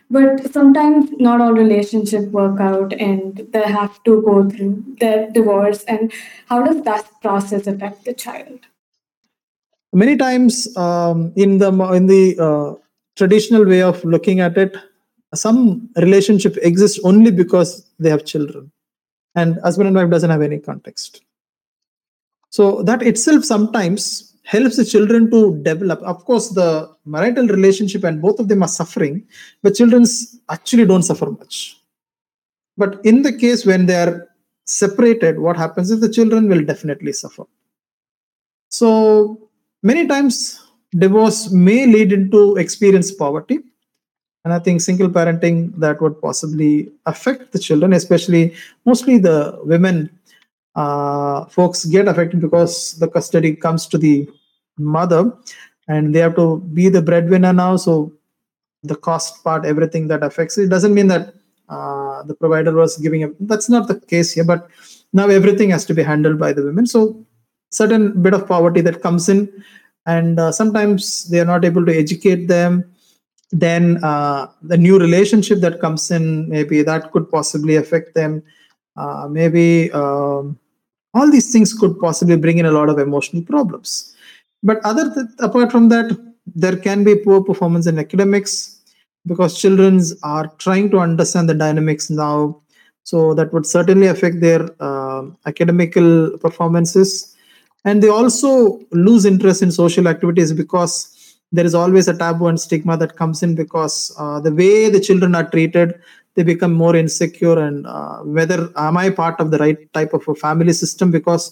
But 0.10 0.52
sometimes 0.52 1.12
not 1.20 1.40
all 1.42 1.54
relationships 1.54 2.28
work 2.28 2.60
out 2.60 2.94
and 2.94 3.48
they 3.52 3.64
have 3.64 4.04
to 4.04 4.22
go 4.24 4.50
through 4.50 4.84
the 5.00 5.30
divorce 5.32 5.84
and 5.84 6.12
how 6.48 6.64
does 6.64 6.82
that 6.84 7.10
process 7.22 7.68
affect 7.68 8.06
the 8.06 8.14
child 8.14 8.60
many 9.94 10.18
times 10.18 10.76
um, 10.78 11.34
in 11.36 11.58
the 11.58 11.72
in 11.94 12.08
the 12.08 12.38
uh, 12.40 12.74
traditional 13.16 13.66
way 13.66 13.82
of 13.82 14.04
looking 14.04 14.40
at 14.40 14.58
it 14.58 14.76
some 15.34 15.90
relationship 15.98 16.58
exists 16.62 17.00
only 17.04 17.32
because 17.32 17.86
they 18.00 18.10
have 18.10 18.26
children 18.26 18.72
and 19.36 19.60
husband 19.64 19.88
and 19.88 19.96
wife 19.96 20.10
doesn't 20.10 20.30
have 20.30 20.42
any 20.42 20.60
context 20.60 21.22
So 22.54 22.84
that 22.84 23.02
itself 23.02 23.44
sometimes 23.46 24.36
helps 24.44 24.78
the 24.78 24.86
children 24.86 25.32
to 25.32 25.58
develop. 25.64 26.00
Of 26.04 26.24
course, 26.26 26.50
the 26.50 26.88
marital 27.04 27.48
relationship 27.48 28.04
and 28.04 28.22
both 28.22 28.40
of 28.40 28.48
them 28.48 28.62
are 28.62 28.68
suffering, 28.68 29.28
but 29.64 29.74
children 29.74 30.06
actually 30.52 30.86
don't 30.86 31.02
suffer 31.02 31.32
much. 31.32 31.82
But 32.78 33.04
in 33.04 33.24
the 33.24 33.34
case 33.34 33.66
when 33.66 33.88
they 33.88 33.96
are 33.96 34.28
separated, 34.66 35.40
what 35.40 35.58
happens 35.58 35.90
is 35.90 36.00
the 36.00 36.10
children 36.10 36.48
will 36.48 36.64
definitely 36.64 37.14
suffer. 37.14 37.46
So 38.70 39.43
many 39.84 40.08
times 40.08 40.60
divorce 40.92 41.52
may 41.52 41.86
lead 41.86 42.12
into 42.12 42.56
experience 42.56 43.12
poverty. 43.12 43.60
And 44.46 44.54
i 44.54 44.60
think 44.60 44.82
single 44.82 45.08
parenting 45.08 45.58
that 45.80 46.02
would 46.02 46.20
possibly 46.22 46.92
affect 47.06 47.54
the 47.54 47.60
children 47.60 47.94
especially 47.94 48.54
mostly 48.86 49.18
the 49.18 49.58
women 49.64 50.10
uh, 50.76 51.46
folks 51.46 51.86
get 51.86 52.08
affected 52.08 52.42
because 52.42 52.94
the 53.00 53.08
custody 53.08 53.56
comes 53.56 53.88
to 53.88 53.98
the 53.98 54.28
mother 54.78 55.32
and 55.88 56.14
they 56.14 56.20
have 56.20 56.36
to 56.36 56.60
be 56.74 56.90
the 56.90 57.02
breadwinner 57.02 57.54
now. 57.54 57.76
So 57.76 58.14
the 58.84 58.96
cost 58.96 59.44
part 59.44 59.66
everything 59.66 60.08
that 60.08 60.24
affects 60.24 60.58
it 60.58 60.70
doesn't 60.70 60.94
mean 60.94 61.08
that 61.08 61.34
uh, 61.70 62.24
the 62.24 62.34
provider 62.36 62.74
was 62.74 62.98
giving 62.98 63.24
a 63.24 63.30
that's 63.40 63.70
not 63.70 63.88
the 63.88 63.98
case 63.98 64.34
here 64.34 64.44
but 64.44 64.68
now 65.14 65.28
everything 65.28 65.70
has 65.70 65.86
to 65.86 65.94
be 65.94 66.04
handled 66.04 66.40
by 66.40 66.52
the 66.52 66.64
women. 66.64 66.86
So 66.86 67.26
certain 67.74 68.22
bit 68.22 68.34
of 68.34 68.48
poverty 68.48 68.82
that 68.82 69.02
comes 69.02 69.30
in 69.30 69.52
and 70.06 70.40
uh, 70.40 70.52
sometimes 70.52 71.26
they 71.30 71.40
are 71.40 71.46
not 71.46 71.66
able 71.66 71.86
to 71.86 71.98
educate 71.98 72.48
them. 72.48 72.84
Then 73.52 74.04
uh, 74.04 74.48
the 74.62 74.78
new 74.78 75.00
relationship 75.00 75.60
that 75.60 75.80
comes 75.80 76.10
in 76.12 76.50
maybe 76.50 76.82
that 76.84 77.12
could 77.12 77.30
possibly 77.30 77.76
affect 77.76 78.16
them. 78.16 78.44
Uh, 78.96 79.28
maybe 79.30 79.92
um, 79.92 80.60
all 81.14 81.30
these 81.32 81.52
things 81.52 81.74
could 81.74 82.00
possibly 82.00 82.36
bring 82.36 82.58
in 82.58 82.66
a 82.66 82.72
lot 82.72 82.90
of 82.90 83.00
emotional 83.00 83.44
problems. 83.44 84.16
But 84.62 84.80
other 84.84 85.14
th- 85.14 85.28
apart 85.40 85.72
from 85.72 85.90
that 85.90 86.18
there 86.56 86.76
can 86.76 87.04
be 87.04 87.16
poor 87.16 87.44
performance 87.44 87.88
in 87.88 88.00
academics 88.00 88.82
because 89.26 89.60
children 89.60 90.02
are 90.24 90.48
trying 90.58 90.90
to 90.92 91.00
understand 91.00 91.48
the 91.48 91.54
dynamics 91.54 92.10
now. 92.10 92.62
So 93.04 93.34
that 93.36 93.54
would 93.54 93.66
certainly 93.66 94.08
affect 94.08 94.42
their 94.42 94.70
uh, 94.80 95.24
academical 95.46 96.38
performances 96.40 97.33
and 97.86 98.02
they 98.02 98.10
also 98.10 98.80
lose 98.92 99.26
interest 99.26 99.62
in 99.62 99.72
social 99.72 100.08
activities 100.08 100.54
because 100.54 101.38
there 101.52 101.66
is 101.66 101.76
always 101.76 102.08
a 102.08 102.18
taboo 102.18 102.48
and 102.48 102.60
stigma 102.60 102.98
that 102.98 103.16
comes 103.16 103.44
in 103.44 103.56
because 103.56 104.14
uh, 104.18 104.40
the 104.40 104.52
way 104.52 104.90
the 104.90 105.00
children 105.00 105.36
are 105.36 105.50
treated 105.50 106.00
they 106.36 106.44
become 106.44 106.74
more 106.74 106.96
insecure 106.96 107.60
and 107.60 107.86
uh, 107.86 108.18
whether 108.20 108.70
am 108.76 108.98
i 108.98 109.10
part 109.10 109.40
of 109.40 109.52
the 109.52 109.58
right 109.58 109.92
type 109.94 110.14
of 110.14 110.28
a 110.28 110.36
family 110.36 110.74
system 110.74 111.12
because 111.12 111.46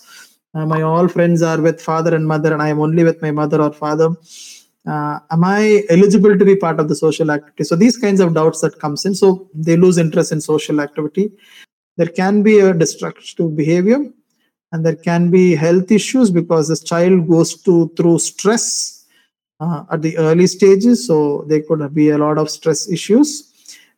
uh, 0.56 0.65
my 0.65 0.82
all 0.82 1.08
friends 1.08 1.41
are 1.41 1.62
with 1.62 1.82
father 1.82 2.15
and 2.15 2.28
mother 2.28 2.54
and 2.54 2.62
i 2.62 2.70
am 2.70 2.80
only 2.80 3.04
with 3.04 3.22
my 3.22 3.32
mother 3.32 3.62
or 3.62 3.72
father 3.72 4.10
uh, 4.88 5.20
am 5.30 5.44
i 5.44 5.84
eligible 5.89 6.38
to 6.38 6.46
be 6.46 6.56
part 6.56 6.80
of 6.80 6.88
the 6.89 6.96
social 6.96 7.30
activity? 7.30 7.63
So 7.63 7.76
these 7.76 7.98
kinds 7.98 8.20
of 8.20 8.34
doubts 8.34 8.62
that 8.62 8.80
comes 8.80 9.06
in. 9.06 9.13
So 9.13 9.48
they 9.54 9.78
lose 9.78 10.00
interest 10.00 10.32
in 10.32 10.41
social 10.41 10.82
activity. 10.82 11.32
There 11.98 12.08
can 12.08 12.41
be 12.41 12.60
a 12.60 12.74
destructive 12.74 13.56
behavior 13.56 14.00
and 14.71 14.86
there 14.86 14.95
can 14.95 15.29
be 15.29 15.55
health 15.55 15.91
issues 15.91 16.31
because 16.31 16.67
this 16.67 16.84
child 16.84 17.27
goes 17.27 17.62
to 17.63 17.91
through 17.97 18.19
stress 18.19 19.05
uh, 19.60 19.84
at 19.91 20.01
the 20.01 20.17
early 20.17 20.47
stages. 20.47 21.05
So 21.05 21.45
there 21.47 21.62
could 21.62 21.93
be 21.93 22.10
a 22.10 22.17
lot 22.17 22.38
of 22.38 22.49
stress 22.49 22.89
issues. 22.89 23.47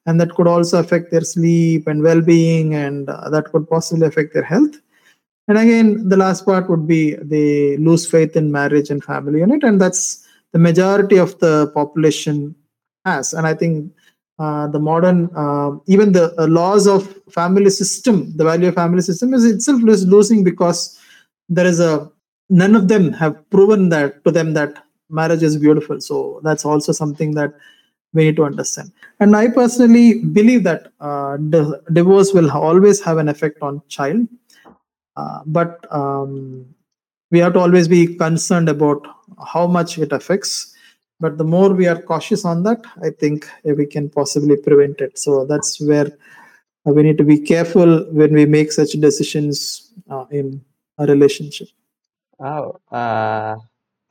And 0.06 0.20
that 0.20 0.36
could 0.36 0.48
also 0.48 0.80
affect 0.80 1.12
their 1.12 1.22
sleep 1.22 1.88
and 1.88 2.04
well-being 2.04 2.76
and 2.76 3.10
uh, 3.10 3.30
that 3.30 3.46
could 3.52 3.70
possibly 3.70 4.06
affect 4.06 4.34
their 4.34 4.44
health. 4.44 4.76
And 5.48 5.58
again 5.58 6.10
the 6.10 6.18
last 6.18 6.46
part 6.46 6.70
would 6.70 6.88
be 6.88 7.16
they 7.16 7.78
lose 7.78 8.06
faith 8.06 8.36
in 8.36 8.52
marriage 8.52 8.90
and 8.90 9.04
family 9.04 9.40
unit. 9.40 9.64
And 9.64 9.80
that's 9.80 10.28
the 10.52 10.60
majority 10.60 11.18
of 11.18 11.40
the 11.40 11.68
population 11.74 12.56
has. 13.06 13.34
And 13.34 13.48
i 13.48 13.54
think 13.54 13.94
uh, 14.40 14.68
the 14.68 14.80
modern 14.80 15.30
uh, 15.36 15.72
even 15.88 16.12
the 16.12 16.34
uh, 16.42 16.48
laws 16.48 16.88
of 16.88 17.20
family 17.32 17.70
system 17.70 18.36
the 18.38 18.44
value 18.44 18.70
of 18.70 18.76
family 18.76 19.02
system 19.02 19.34
is 19.34 19.46
itself 19.46 19.82
is 19.88 20.06
losing 20.08 20.44
because 20.44 21.00
there 21.50 21.66
is 21.66 21.80
a 21.80 22.12
none 22.50 22.76
of 22.76 22.88
them 22.88 23.12
have 23.12 23.50
proven 23.50 23.90
that 23.90 24.24
to 24.24 24.32
them 24.32 24.54
that 24.54 24.84
marriage 25.10 25.44
is 25.44 25.58
beautiful. 25.58 26.02
So 26.02 26.42
that's 26.44 26.66
also 26.66 26.92
something 26.92 27.34
that 27.36 27.54
we 28.14 28.26
need 28.26 28.36
to 28.36 28.46
understand. 28.46 28.92
And 29.20 29.36
i 29.36 29.48
personally 29.48 30.20
believe 30.20 30.64
that 30.64 30.92
uh, 31.00 31.38
divorce 31.92 32.34
will 32.34 32.52
always 32.52 33.02
have 33.02 33.18
an 33.18 33.30
effect 33.30 33.58
on 33.62 33.82
child. 33.88 34.28
Uh, 35.16 35.42
but 35.46 35.86
um, 35.92 36.66
we 37.32 37.40
have 37.40 37.54
to 37.54 37.60
always 37.60 37.88
be 37.88 38.16
concerned 38.16 38.70
about 38.70 39.06
how 39.48 39.68
much 39.68 39.98
it 39.98 40.12
affects 40.12 40.73
but 41.24 41.38
the 41.42 41.50
more 41.56 41.70
we 41.82 41.88
are 41.94 42.00
cautious 42.12 42.44
on 42.52 42.64
that 42.68 42.82
i 43.08 43.10
think 43.22 43.48
we 43.82 43.86
can 43.96 44.10
possibly 44.20 44.58
prevent 44.68 45.02
it 45.08 45.18
so 45.26 45.46
that's 45.52 45.80
where 45.90 46.10
we 46.86 47.04
need 47.08 47.18
to 47.18 47.30
be 47.34 47.40
careful 47.54 47.92
when 48.22 48.34
we 48.40 48.46
make 48.58 48.72
such 48.80 48.92
decisions 49.08 49.60
uh, 50.10 50.26
in 50.40 50.62
a 50.98 51.06
relationship 51.06 51.70
Oh, 52.40 52.76
uh, 52.92 53.56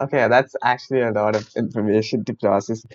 okay, 0.00 0.26
that's 0.28 0.54
actually 0.62 1.02
a 1.02 1.10
lot 1.10 1.36
of 1.36 1.48
information 1.56 2.24
to 2.24 2.34
process. 2.34 2.84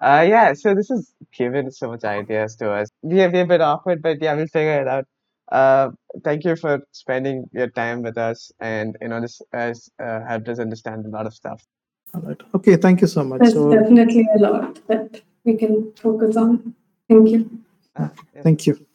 Uh, 0.00 0.26
yeah, 0.28 0.52
so 0.52 0.74
this 0.74 0.88
has 0.88 1.14
given 1.32 1.70
so 1.70 1.86
much 1.86 2.02
ideas 2.02 2.56
to 2.56 2.68
us. 2.68 2.88
We 3.02 3.18
have 3.18 3.30
been 3.30 3.42
a 3.44 3.46
bit 3.46 3.60
awkward, 3.60 4.02
but 4.02 4.20
yeah, 4.20 4.34
we'll 4.34 4.48
figure 4.48 4.80
it 4.80 4.88
out. 4.88 5.06
Uh, 5.52 5.90
thank 6.24 6.44
you 6.44 6.56
for 6.56 6.80
spending 6.90 7.48
your 7.52 7.68
time 7.68 8.02
with 8.02 8.18
us, 8.18 8.50
and 8.58 8.96
you 9.00 9.06
know 9.06 9.20
this 9.20 9.40
has 9.52 9.88
uh, 10.00 10.24
helped 10.26 10.48
us 10.48 10.58
understand 10.58 11.06
a 11.06 11.08
lot 11.08 11.28
of 11.28 11.34
stuff. 11.34 11.64
All 12.14 12.20
right 12.22 12.40
okay 12.54 12.76
thank 12.76 13.00
you 13.00 13.06
so 13.06 13.24
much 13.24 13.40
That's 13.40 13.54
so 13.54 13.70
definitely 13.70 14.26
a 14.36 14.38
lot 14.38 14.78
that 14.88 15.22
we 15.44 15.56
can 15.56 15.92
focus 15.94 16.36
on. 16.36 16.74
Thank 17.08 17.28
you. 17.30 17.50
Uh, 17.96 18.08
thank 18.42 18.66
you 18.66 18.86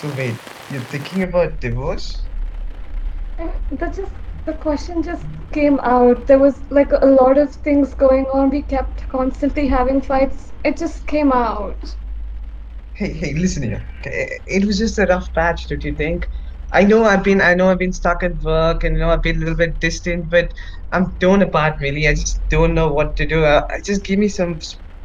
So 0.00 0.08
wait, 0.16 0.34
about 1.18 1.60
divorce? 1.60 2.28
That 3.70 3.94
just 3.94 4.14
the 4.44 4.52
question 4.52 5.02
just 5.02 5.26
came 5.50 5.80
out. 5.80 6.26
There 6.26 6.38
was 6.38 6.70
like 6.70 6.92
a 6.92 7.06
lot 7.06 7.38
of 7.38 7.54
things 7.54 7.94
going 7.94 8.26
on. 8.26 8.50
We 8.50 8.62
kept 8.62 9.08
constantly 9.08 9.66
having 9.68 10.00
fights. 10.02 10.52
It 10.64 10.76
just 10.76 11.06
came 11.06 11.32
out. 11.32 11.96
Hey, 12.94 13.12
hey, 13.14 13.34
listen 13.34 13.62
here. 13.62 13.88
It 14.46 14.64
was 14.66 14.78
just 14.78 14.98
a 14.98 15.06
rough 15.06 15.32
patch, 15.34 15.66
don't 15.68 15.82
you 15.82 15.94
think? 15.94 16.26
I 16.72 16.84
know 16.84 17.04
I've 17.04 17.24
been, 17.24 17.40
I 17.40 17.54
know 17.54 17.68
I've 17.70 17.78
been 17.78 17.92
stuck 17.92 18.22
at 18.22 18.36
work, 18.42 18.84
and 18.84 18.94
you 18.94 19.00
know 19.00 19.10
I've 19.10 19.22
been 19.22 19.36
a 19.36 19.40
little 19.40 19.56
bit 19.56 19.78
distant, 19.80 20.28
but 20.28 20.52
I'm 20.92 21.16
torn 21.18 21.42
apart. 21.42 21.80
Really, 21.80 22.06
I 22.06 22.14
just 22.14 22.42
don't 22.48 22.74
know 22.74 22.92
what 22.92 23.16
to 23.16 23.26
do. 23.26 23.44
Uh, 23.44 23.62
just 23.84 24.04
give 24.04 24.18
me 24.18 24.28
some 24.28 24.58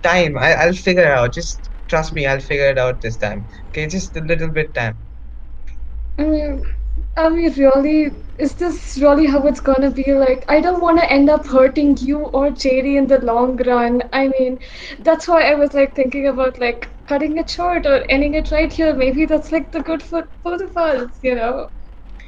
time. 0.03 0.37
I, 0.37 0.53
I'll 0.53 0.73
figure 0.73 1.03
it 1.03 1.07
out. 1.11 1.33
Just 1.33 1.69
trust 1.89 2.13
me, 2.13 2.25
I'll 2.25 2.39
figure 2.39 2.69
it 2.69 2.77
out 2.77 3.01
this 3.01 3.17
time. 3.17 3.47
Okay, 3.69 3.87
just 3.87 4.15
a 4.15 4.21
little 4.21 4.51
bit 4.51 4.73
time. 4.75 5.04
I 6.17 6.23
mean, 6.23 6.65
are 7.17 7.31
we 7.33 7.47
really? 7.49 8.11
Is 8.37 8.55
this 8.55 8.97
really 9.01 9.25
how 9.27 9.47
it's 9.47 9.59
gonna 9.61 9.91
be? 9.91 10.13
Like, 10.13 10.43
I 10.49 10.59
don't 10.61 10.81
want 10.81 10.99
to 10.99 11.11
end 11.11 11.29
up 11.29 11.45
hurting 11.47 11.97
you 11.97 12.19
or 12.19 12.49
JD 12.51 12.97
in 12.97 13.07
the 13.07 13.19
long 13.19 13.55
run. 13.57 14.01
I 14.11 14.27
mean, 14.27 14.59
that's 14.99 15.27
why 15.27 15.43
I 15.43 15.55
was 15.55 15.73
like 15.73 15.95
thinking 15.95 16.27
about 16.27 16.59
like 16.59 16.89
cutting 17.07 17.37
it 17.37 17.49
short 17.49 17.85
or 17.85 18.03
ending 18.09 18.33
it 18.35 18.51
right 18.51 18.71
here. 18.71 18.93
Maybe 18.93 19.25
that's 19.25 19.51
like 19.51 19.71
the 19.71 19.81
good 19.81 20.03
for 20.03 20.27
both 20.43 20.61
of 20.61 20.75
us, 20.77 21.19
you 21.21 21.35
know? 21.35 21.69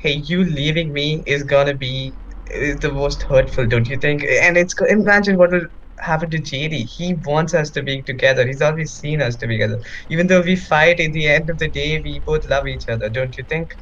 Hey, 0.02 0.13
you 0.15 0.43
leaving 0.43 0.93
me 0.93 1.23
is 1.26 1.43
gonna 1.43 1.73
be 1.73 2.13
is 2.47 2.78
the 2.80 2.91
most 2.91 3.23
hurtful, 3.23 3.65
don't 3.67 3.88
you 3.88 3.97
think? 3.97 4.23
And 4.23 4.58
it's 4.58 4.76
imagine 4.82 5.38
what 5.38 5.52
will 5.52 5.67
happen 6.00 6.30
to 6.32 6.40
JD. 6.42 6.84
He 6.84 7.16
wants 7.26 7.54
us 7.54 7.70
to 7.72 7.84
be 7.84 8.02
together. 8.04 8.46
He's 8.48 8.62
always 8.62 8.94
seen 8.94 9.22
us 9.22 9.36
to 9.38 9.48
be 9.48 9.56
together. 9.58 9.80
Even 10.10 10.28
though 10.28 10.42
we 10.42 10.56
fight, 10.56 11.00
at 11.00 11.14
the 11.14 11.28
end 11.28 11.50
of 11.50 11.58
the 11.60 11.70
day, 11.70 12.00
we 12.02 12.20
both 12.26 12.46
love 12.50 12.68
each 12.68 12.88
other, 12.90 13.10
don't 13.10 13.38
you 13.38 13.44
think? 13.50 13.74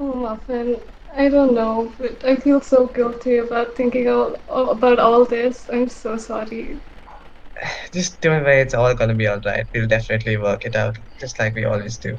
Oh, 0.00 0.14
Muffin, 0.14 0.80
I 1.14 1.28
don't 1.28 1.54
know, 1.54 1.92
but 1.98 2.24
I 2.24 2.36
feel 2.36 2.60
so 2.60 2.86
guilty 2.86 3.36
about 3.38 3.76
thinking 3.76 4.08
all, 4.08 4.36
all 4.48 4.70
about 4.70 4.98
all 4.98 5.24
this. 5.24 5.68
I'm 5.70 5.88
so 5.88 6.16
sorry. 6.16 6.80
Just 7.92 8.20
don't 8.20 8.42
worry, 8.44 8.60
it's 8.60 8.74
all 8.74 8.94
gonna 8.94 9.14
be 9.14 9.28
alright. 9.28 9.66
We'll 9.74 9.86
definitely 9.88 10.36
work 10.36 10.64
it 10.64 10.74
out, 10.76 10.96
just 11.20 11.38
like 11.38 11.54
we 11.54 11.64
always 11.64 11.98
do. 11.98 12.16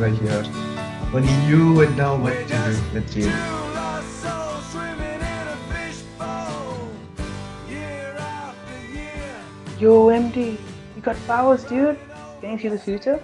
Just 0.00 0.22
wish 0.22 0.28
you 0.28 0.36
were 0.36 0.42
here. 0.42 1.10
Only 1.12 1.48
you 1.48 1.72
would 1.74 1.96
know 1.96 2.16
what 2.16 2.32
to 2.32 2.46
do 2.46 2.94
with 2.94 3.16
you. 3.16 3.30
Yo, 9.78 10.08
MD, 10.08 10.58
you 10.94 11.02
got 11.02 11.16
powers, 11.26 11.64
dude. 11.64 11.98
Can 12.40 12.52
you 12.52 12.58
see 12.58 12.68
the 12.68 12.78
future? 12.78 13.22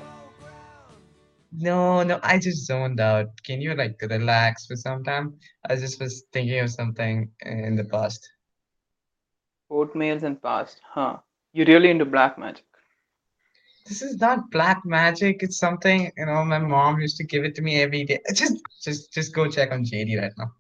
No, 1.53 2.03
no, 2.03 2.19
I 2.23 2.39
just 2.39 2.67
zoned 2.67 3.01
out. 3.01 3.29
Can 3.45 3.61
you 3.61 3.75
like 3.75 4.01
relax 4.03 4.67
for 4.67 4.77
some 4.77 5.05
time? 5.05 5.35
I 5.69 5.77
just 5.77 6.01
was 6.01 6.25
thinking 6.33 6.59
of 6.61 6.71
something 6.71 7.31
in 7.43 7.77
the 7.77 7.85
past. 7.85 8.29
Oatmeals 9.71 10.23
and 10.23 10.41
past, 10.41 10.81
huh? 10.85 11.19
You're 11.53 11.67
really 11.67 11.91
into 11.91 12.05
black 12.05 12.39
magic? 12.39 12.65
This 13.89 14.03
is 14.03 14.17
not 14.21 14.51
black 14.51 14.85
magic. 14.85 15.45
It's 15.45 15.59
something, 15.59 16.11
you 16.17 16.27
know, 16.27 16.45
my 16.45 16.59
mom 16.59 17.01
used 17.01 17.17
to 17.19 17.25
give 17.25 17.45
it 17.45 17.55
to 17.55 17.63
me 17.63 17.81
every 17.81 18.05
day. 18.05 18.19
Just, 18.35 18.57
just, 18.83 19.13
just 19.13 19.33
go 19.33 19.49
check 19.49 19.71
on 19.71 19.85
JD 19.85 20.21
right 20.21 20.33
now. 20.37 20.53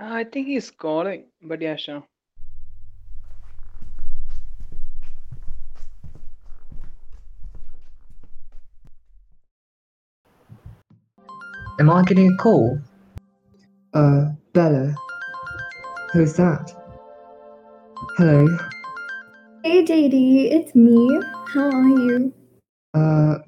Uh, 0.00 0.14
I 0.14 0.24
think 0.24 0.46
he's 0.46 0.70
calling, 0.70 1.26
but 1.42 1.60
yeah, 1.60 1.76
sure. 1.76 2.02
Am 11.80 11.90
I 11.90 12.02
getting 12.04 12.32
a 12.32 12.36
call? 12.36 12.78
Uh, 13.92 14.30
Bella. 14.52 14.94
Who's 16.12 16.34
that? 16.34 16.72
Hello. 18.16 18.46
Hey 19.64 19.84
JD, 19.84 20.50
it's 20.52 20.74
me. 20.74 21.20
How 21.54 21.70
are 21.70 21.88
you? 21.88 22.34
Uh, 22.94 23.38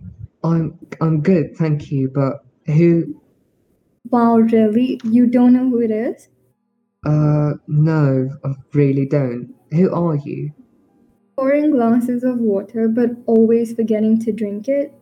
I'm 0.42 0.78
I'm 1.00 1.20
good, 1.20 1.56
thank 1.56 1.90
you. 1.90 2.08
But 2.08 2.44
who? 2.66 3.20
Wow, 4.10 4.36
really? 4.38 5.00
You 5.04 5.26
don't 5.26 5.52
know 5.52 5.68
who 5.68 5.80
it 5.80 5.90
is? 5.90 6.28
Uh, 7.04 7.54
no, 7.66 8.30
I 8.44 8.54
really 8.72 9.06
don't. 9.06 9.54
Who 9.72 9.92
are 9.94 10.16
you? 10.16 10.52
Pouring 11.36 11.70
glasses 11.70 12.24
of 12.24 12.38
water, 12.38 12.88
but 12.88 13.10
always 13.26 13.74
forgetting 13.74 14.18
to 14.20 14.32
drink 14.32 14.68
it. 14.68 14.94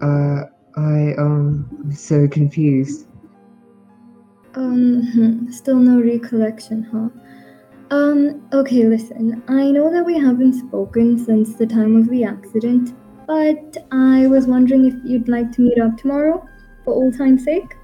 Uh, 0.00 0.44
I 0.76 1.14
um, 1.18 1.90
so 1.94 2.28
confused. 2.28 3.06
Um, 4.54 5.02
hmm, 5.12 5.50
still 5.50 5.76
no 5.76 6.00
recollection, 6.00 6.82
huh? 6.84 7.08
Um, 7.90 8.48
okay, 8.52 8.84
listen. 8.84 9.42
I 9.48 9.70
know 9.70 9.92
that 9.92 10.04
we 10.04 10.18
haven't 10.18 10.54
spoken 10.54 11.24
since 11.24 11.54
the 11.54 11.66
time 11.66 11.94
of 11.94 12.08
the 12.08 12.24
accident, 12.24 12.94
but 13.26 13.76
I 13.92 14.26
was 14.26 14.46
wondering 14.46 14.86
if 14.86 14.94
you'd 15.04 15.28
like 15.28 15.52
to 15.52 15.62
meet 15.62 15.78
up 15.80 15.96
tomorrow 15.96 16.44
for 16.84 16.94
old 16.94 17.16
time's 17.16 17.44
sake. 17.44 17.76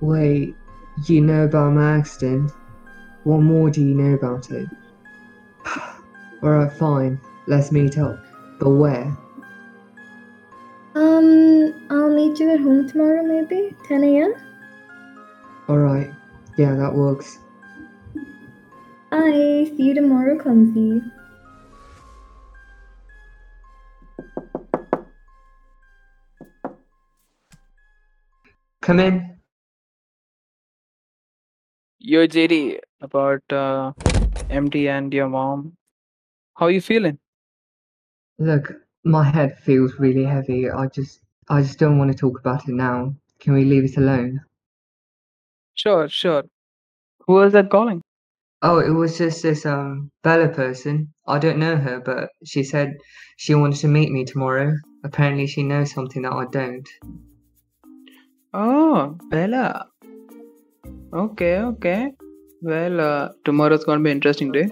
Wait, 0.00 0.54
you 1.06 1.20
know 1.20 1.44
about 1.44 1.72
my 1.72 1.96
accident? 1.96 2.52
What 3.24 3.38
more 3.40 3.70
do 3.70 3.80
you 3.80 3.94
know 3.94 4.14
about 4.14 4.50
it? 4.50 4.68
Alright, 6.42 6.72
fine. 6.72 7.20
Let's 7.46 7.72
meet 7.72 7.98
up. 7.98 8.24
But 8.60 8.70
where? 8.70 9.16
Um, 10.94 11.86
I'll 11.90 12.14
meet 12.14 12.38
you 12.38 12.50
at 12.52 12.60
home 12.60 12.88
tomorrow, 12.88 13.22
maybe 13.24 13.74
10 13.88 14.04
a.m. 14.04 14.34
Alright. 15.68 16.10
Yeah, 16.56 16.74
that 16.76 16.94
works. 16.94 17.38
Bye. 19.14 19.70
See 19.76 19.84
you 19.84 19.94
tomorrow, 19.94 20.36
clumsy. 20.36 21.00
Come 28.82 28.98
in. 28.98 29.38
Yo, 32.00 32.26
JD, 32.26 32.80
about 33.00 33.42
uh, 33.52 33.92
MD 34.50 34.88
and 34.88 35.14
your 35.14 35.28
mom. 35.28 35.76
How 36.56 36.66
are 36.66 36.72
you 36.72 36.80
feeling? 36.80 37.20
Look, 38.40 38.72
my 39.04 39.22
head 39.22 39.56
feels 39.60 39.94
really 40.00 40.24
heavy. 40.24 40.68
I 40.68 40.88
just 40.88 41.20
I 41.48 41.62
just 41.62 41.78
don't 41.78 41.98
want 41.98 42.10
to 42.10 42.18
talk 42.18 42.40
about 42.40 42.68
it 42.68 42.74
now. 42.74 43.14
Can 43.38 43.54
we 43.54 43.64
leave 43.64 43.84
it 43.84 43.96
alone? 43.96 44.40
Sure, 45.74 46.08
sure. 46.08 46.42
Who 47.28 47.34
was 47.34 47.52
that 47.52 47.70
calling? 47.70 48.02
Oh, 48.66 48.78
it 48.78 48.88
was 48.88 49.18
just 49.18 49.42
this 49.42 49.66
um 49.66 50.10
Bella 50.22 50.48
person. 50.48 51.12
I 51.28 51.38
don't 51.38 51.58
know 51.58 51.76
her, 51.76 52.00
but 52.00 52.30
she 52.46 52.64
said 52.64 52.94
she 53.36 53.54
wanted 53.54 53.78
to 53.80 53.88
meet 53.88 54.10
me 54.10 54.24
tomorrow. 54.24 54.72
Apparently 55.04 55.46
she 55.46 55.62
knows 55.62 55.92
something 55.92 56.22
that 56.22 56.32
I 56.32 56.46
don't. 56.50 56.88
Oh, 58.54 59.18
Bella. 59.28 59.88
Okay, 61.12 61.58
okay. 61.58 62.12
Well, 62.62 63.00
uh, 63.02 63.28
tomorrow's 63.44 63.84
gonna 63.84 64.02
be 64.02 64.10
an 64.10 64.16
interesting 64.16 64.50
day. 64.50 64.70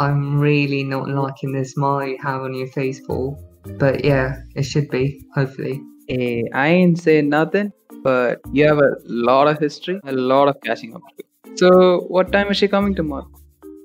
I'm 0.00 0.40
really 0.40 0.82
not 0.82 1.10
liking 1.10 1.52
this 1.52 1.72
smile 1.72 2.08
you 2.08 2.16
have 2.22 2.40
on 2.40 2.54
your 2.54 2.68
face, 2.68 3.00
Paul. 3.06 3.38
But 3.78 4.02
yeah, 4.02 4.36
it 4.54 4.62
should 4.62 4.88
be, 4.88 5.22
hopefully. 5.34 5.82
Hey, 6.08 6.48
I 6.54 6.68
ain't 6.68 6.98
saying 6.98 7.28
nothing, 7.28 7.70
but 8.02 8.40
you 8.50 8.66
have 8.66 8.78
a 8.78 8.96
lot 9.04 9.46
of 9.46 9.58
history, 9.58 10.00
a 10.04 10.12
lot 10.12 10.48
of 10.48 10.56
catching 10.64 10.94
up 10.94 11.02
to. 11.18 11.24
So, 11.56 12.00
what 12.08 12.32
time 12.32 12.50
is 12.50 12.56
she 12.56 12.68
coming 12.68 12.94
tomorrow? 12.94 13.28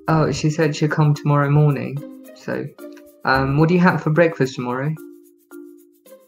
Oh, 0.08 0.32
she 0.32 0.50
said 0.50 0.74
she'll 0.74 0.88
come 0.88 1.14
tomorrow 1.14 1.50
morning. 1.50 1.96
So, 2.34 2.66
um, 3.24 3.58
what 3.58 3.68
do 3.68 3.74
you 3.74 3.80
have 3.80 4.02
for 4.02 4.10
breakfast 4.10 4.54
tomorrow? 4.54 4.94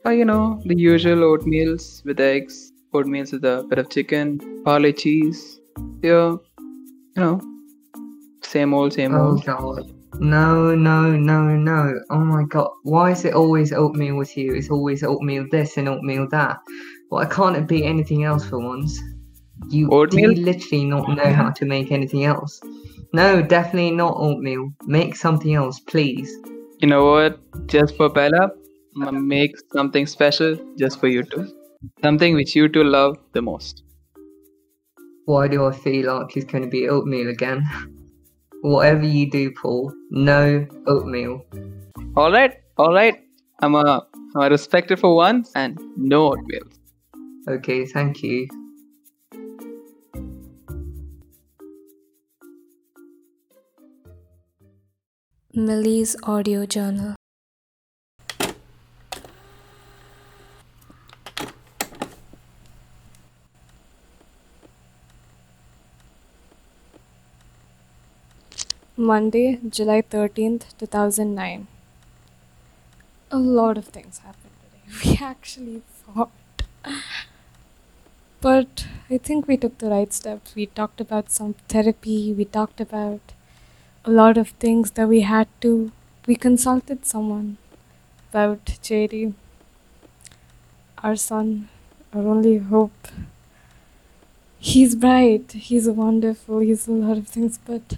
Oh, 0.05 0.11
you 0.11 0.25
know, 0.25 0.61
the 0.65 0.77
usual 0.77 1.19
oatmeals 1.19 2.05
with 2.05 2.21
eggs, 2.21 2.73
oatmeals 2.95 3.33
with 3.33 3.45
a 3.45 3.65
bit 3.69 3.79
of 3.79 3.89
chicken, 3.91 4.63
parley 4.65 4.93
cheese. 4.93 5.61
Yeah, 6.03 6.37
you 7.17 7.17
know, 7.17 7.41
same 8.43 8.75
old, 8.75 8.93
same 8.93 9.15
Oh 9.15 9.31
old. 9.33 9.45
god. 9.45 9.93
No, 10.21 10.75
no, 10.75 11.17
no, 11.17 11.57
no. 11.57 12.01
Oh 12.11 12.19
my 12.19 12.45
god. 12.45 12.71
Why 12.83 13.13
is 13.13 13.25
it 13.25 13.35
always 13.35 13.73
oatmeal 13.73 14.17
with 14.17 14.37
you? 14.37 14.55
It's 14.55 14.71
always 14.71 15.03
oatmeal 15.03 15.47
this 15.51 15.79
and 15.79 15.89
oatmeal 15.89 16.29
that. 16.31 16.59
Well, 17.11 17.23
I 17.23 17.27
can't 17.27 17.57
it 17.57 17.67
be 17.67 17.85
anything 17.85 18.25
else 18.25 18.45
for 18.45 18.59
once? 18.59 19.01
You 19.69 19.89
Oatmeal? 19.91 20.33
literally 20.33 20.85
not 20.85 21.09
know 21.09 21.33
how 21.33 21.51
to 21.51 21.65
make 21.65 21.93
anything 21.93 22.25
else? 22.25 22.61
No, 23.13 23.43
definitely 23.43 23.91
not 23.91 24.15
oatmeal. 24.17 24.73
Make 24.87 25.17
something 25.17 25.55
else, 25.55 25.81
please. 25.81 26.33
You 26.79 26.89
know 26.89 27.05
what? 27.05 27.41
Just 27.67 27.97
for 27.97 28.09
Bella, 28.09 28.53
make 28.95 29.53
something 29.73 30.07
special 30.07 30.57
just 30.79 31.01
for 31.01 31.09
you 31.09 31.23
two. 31.25 31.53
Something 32.03 32.35
which 32.35 32.55
you 32.55 32.69
two 32.69 32.85
love 32.85 33.17
the 33.33 33.43
most. 33.43 33.83
Why 35.27 35.49
do 35.49 35.67
I 35.67 35.73
feel 35.73 36.15
like 36.15 36.37
it's 36.37 36.51
going 36.51 36.65
to 36.65 36.71
be 36.71 36.89
oatmeal 36.89 37.29
again? 37.29 37.65
Whatever 38.63 39.07
you 39.07 39.31
do, 39.31 39.53
Paul, 39.53 39.93
no 40.11 40.67
oatmeal. 40.87 41.45
All 42.17 42.31
right, 42.31 42.57
all 42.77 42.93
right. 42.93 43.19
I'm 43.61 43.75
a, 43.75 44.07
I'm 44.37 44.43
a 44.43 44.51
respected 44.51 44.99
for 44.99 45.15
once 45.15 45.51
and 45.55 45.79
no 45.97 46.33
oatmeal. 46.33 46.63
Okay, 47.49 47.87
thank 47.87 48.23
you. 48.23 48.49
Millie's 55.55 56.15
audio 56.23 56.65
journal. 56.65 57.17
Monday, 68.97 69.59
July 69.69 70.03
13th, 70.79 70.79
2009. 70.79 71.67
A 73.33 73.39
lot 73.39 73.77
of 73.79 73.87
things 73.87 74.19
happened 74.19 74.53
today. 74.63 75.11
We 75.21 75.27
actually 75.27 75.83
fought. 76.05 76.31
But 78.41 78.87
I 79.09 79.19
think 79.19 79.47
we 79.47 79.57
took 79.57 79.79
the 79.79 79.89
right 79.89 80.13
steps. 80.13 80.55
We 80.57 80.67
talked 80.67 81.01
about 81.01 81.31
some 81.31 81.55
therapy, 81.69 82.33
we 82.35 82.45
talked 82.45 82.81
about 82.81 83.21
a 84.05 84.11
lot 84.11 84.39
of 84.39 84.51
things 84.51 84.93
that 84.93 85.09
we 85.09 85.21
had 85.21 85.49
to. 85.61 85.93
We 86.27 86.37
consulted 86.37 87.05
someone 87.05 87.59
about 88.31 88.65
JD, 88.65 89.35
our 91.03 91.17
son, 91.17 91.69
our 92.15 92.27
only 92.27 92.59
hope. 92.59 93.09
He's 94.59 94.95
bright, 94.95 95.53
he's 95.53 95.89
wonderful, 95.89 96.61
he's 96.61 96.87
a 96.87 96.93
lot 96.93 97.19
of 97.19 97.29
things, 97.29 97.59
but 97.59 97.97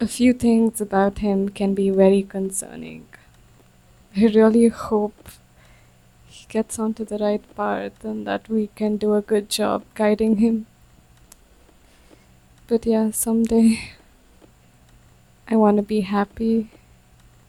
a 0.00 0.06
few 0.06 0.32
things 0.32 0.80
about 0.80 1.18
him 1.18 1.48
can 1.48 1.74
be 1.74 1.90
very 1.90 2.22
concerning. 2.22 3.06
I 4.16 4.26
really 4.26 4.68
hope 4.68 5.28
he 6.26 6.46
gets 6.48 6.78
onto 6.78 7.04
the 7.04 7.18
right 7.18 7.42
path 7.54 8.04
and 8.04 8.26
that 8.26 8.48
we 8.48 8.68
can 8.74 8.96
do 8.96 9.14
a 9.14 9.22
good 9.22 9.48
job 9.48 9.84
guiding 9.94 10.36
him. 10.36 10.66
But 12.66 12.86
yeah, 12.86 13.10
someday 13.10 13.90
I 15.52 15.56
want 15.56 15.78
to 15.78 15.82
be 15.82 16.02
happy. 16.02 16.70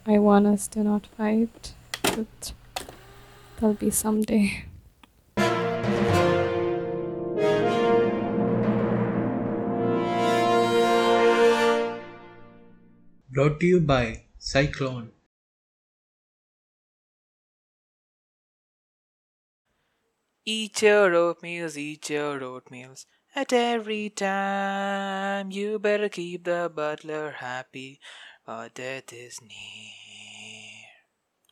I 0.08 0.18
want 0.18 0.48
us 0.48 0.68
to 0.70 0.84
not 0.84 1.06
fight. 1.06 1.76
but 2.02 2.54
there'll 3.58 3.76
be 3.76 3.92
someday. 3.92 4.66
Brought 13.30 13.60
to 13.60 13.66
you 13.68 13.80
by 13.82 14.24
Cyclone. 14.40 15.12
Eat 20.44 20.82
your 20.82 21.12
oatmeals, 21.12 21.78
eat 21.78 22.10
your 22.10 22.40
oatmeals. 22.40 23.06
At 23.36 23.52
every 23.52 24.10
time, 24.10 25.52
you 25.52 25.80
better 25.80 26.08
keep 26.08 26.46
the 26.46 26.72
butler 26.74 27.32
happy, 27.32 28.00
or 28.48 28.70
death 28.70 29.12
is 29.12 29.42
near. 29.42 30.01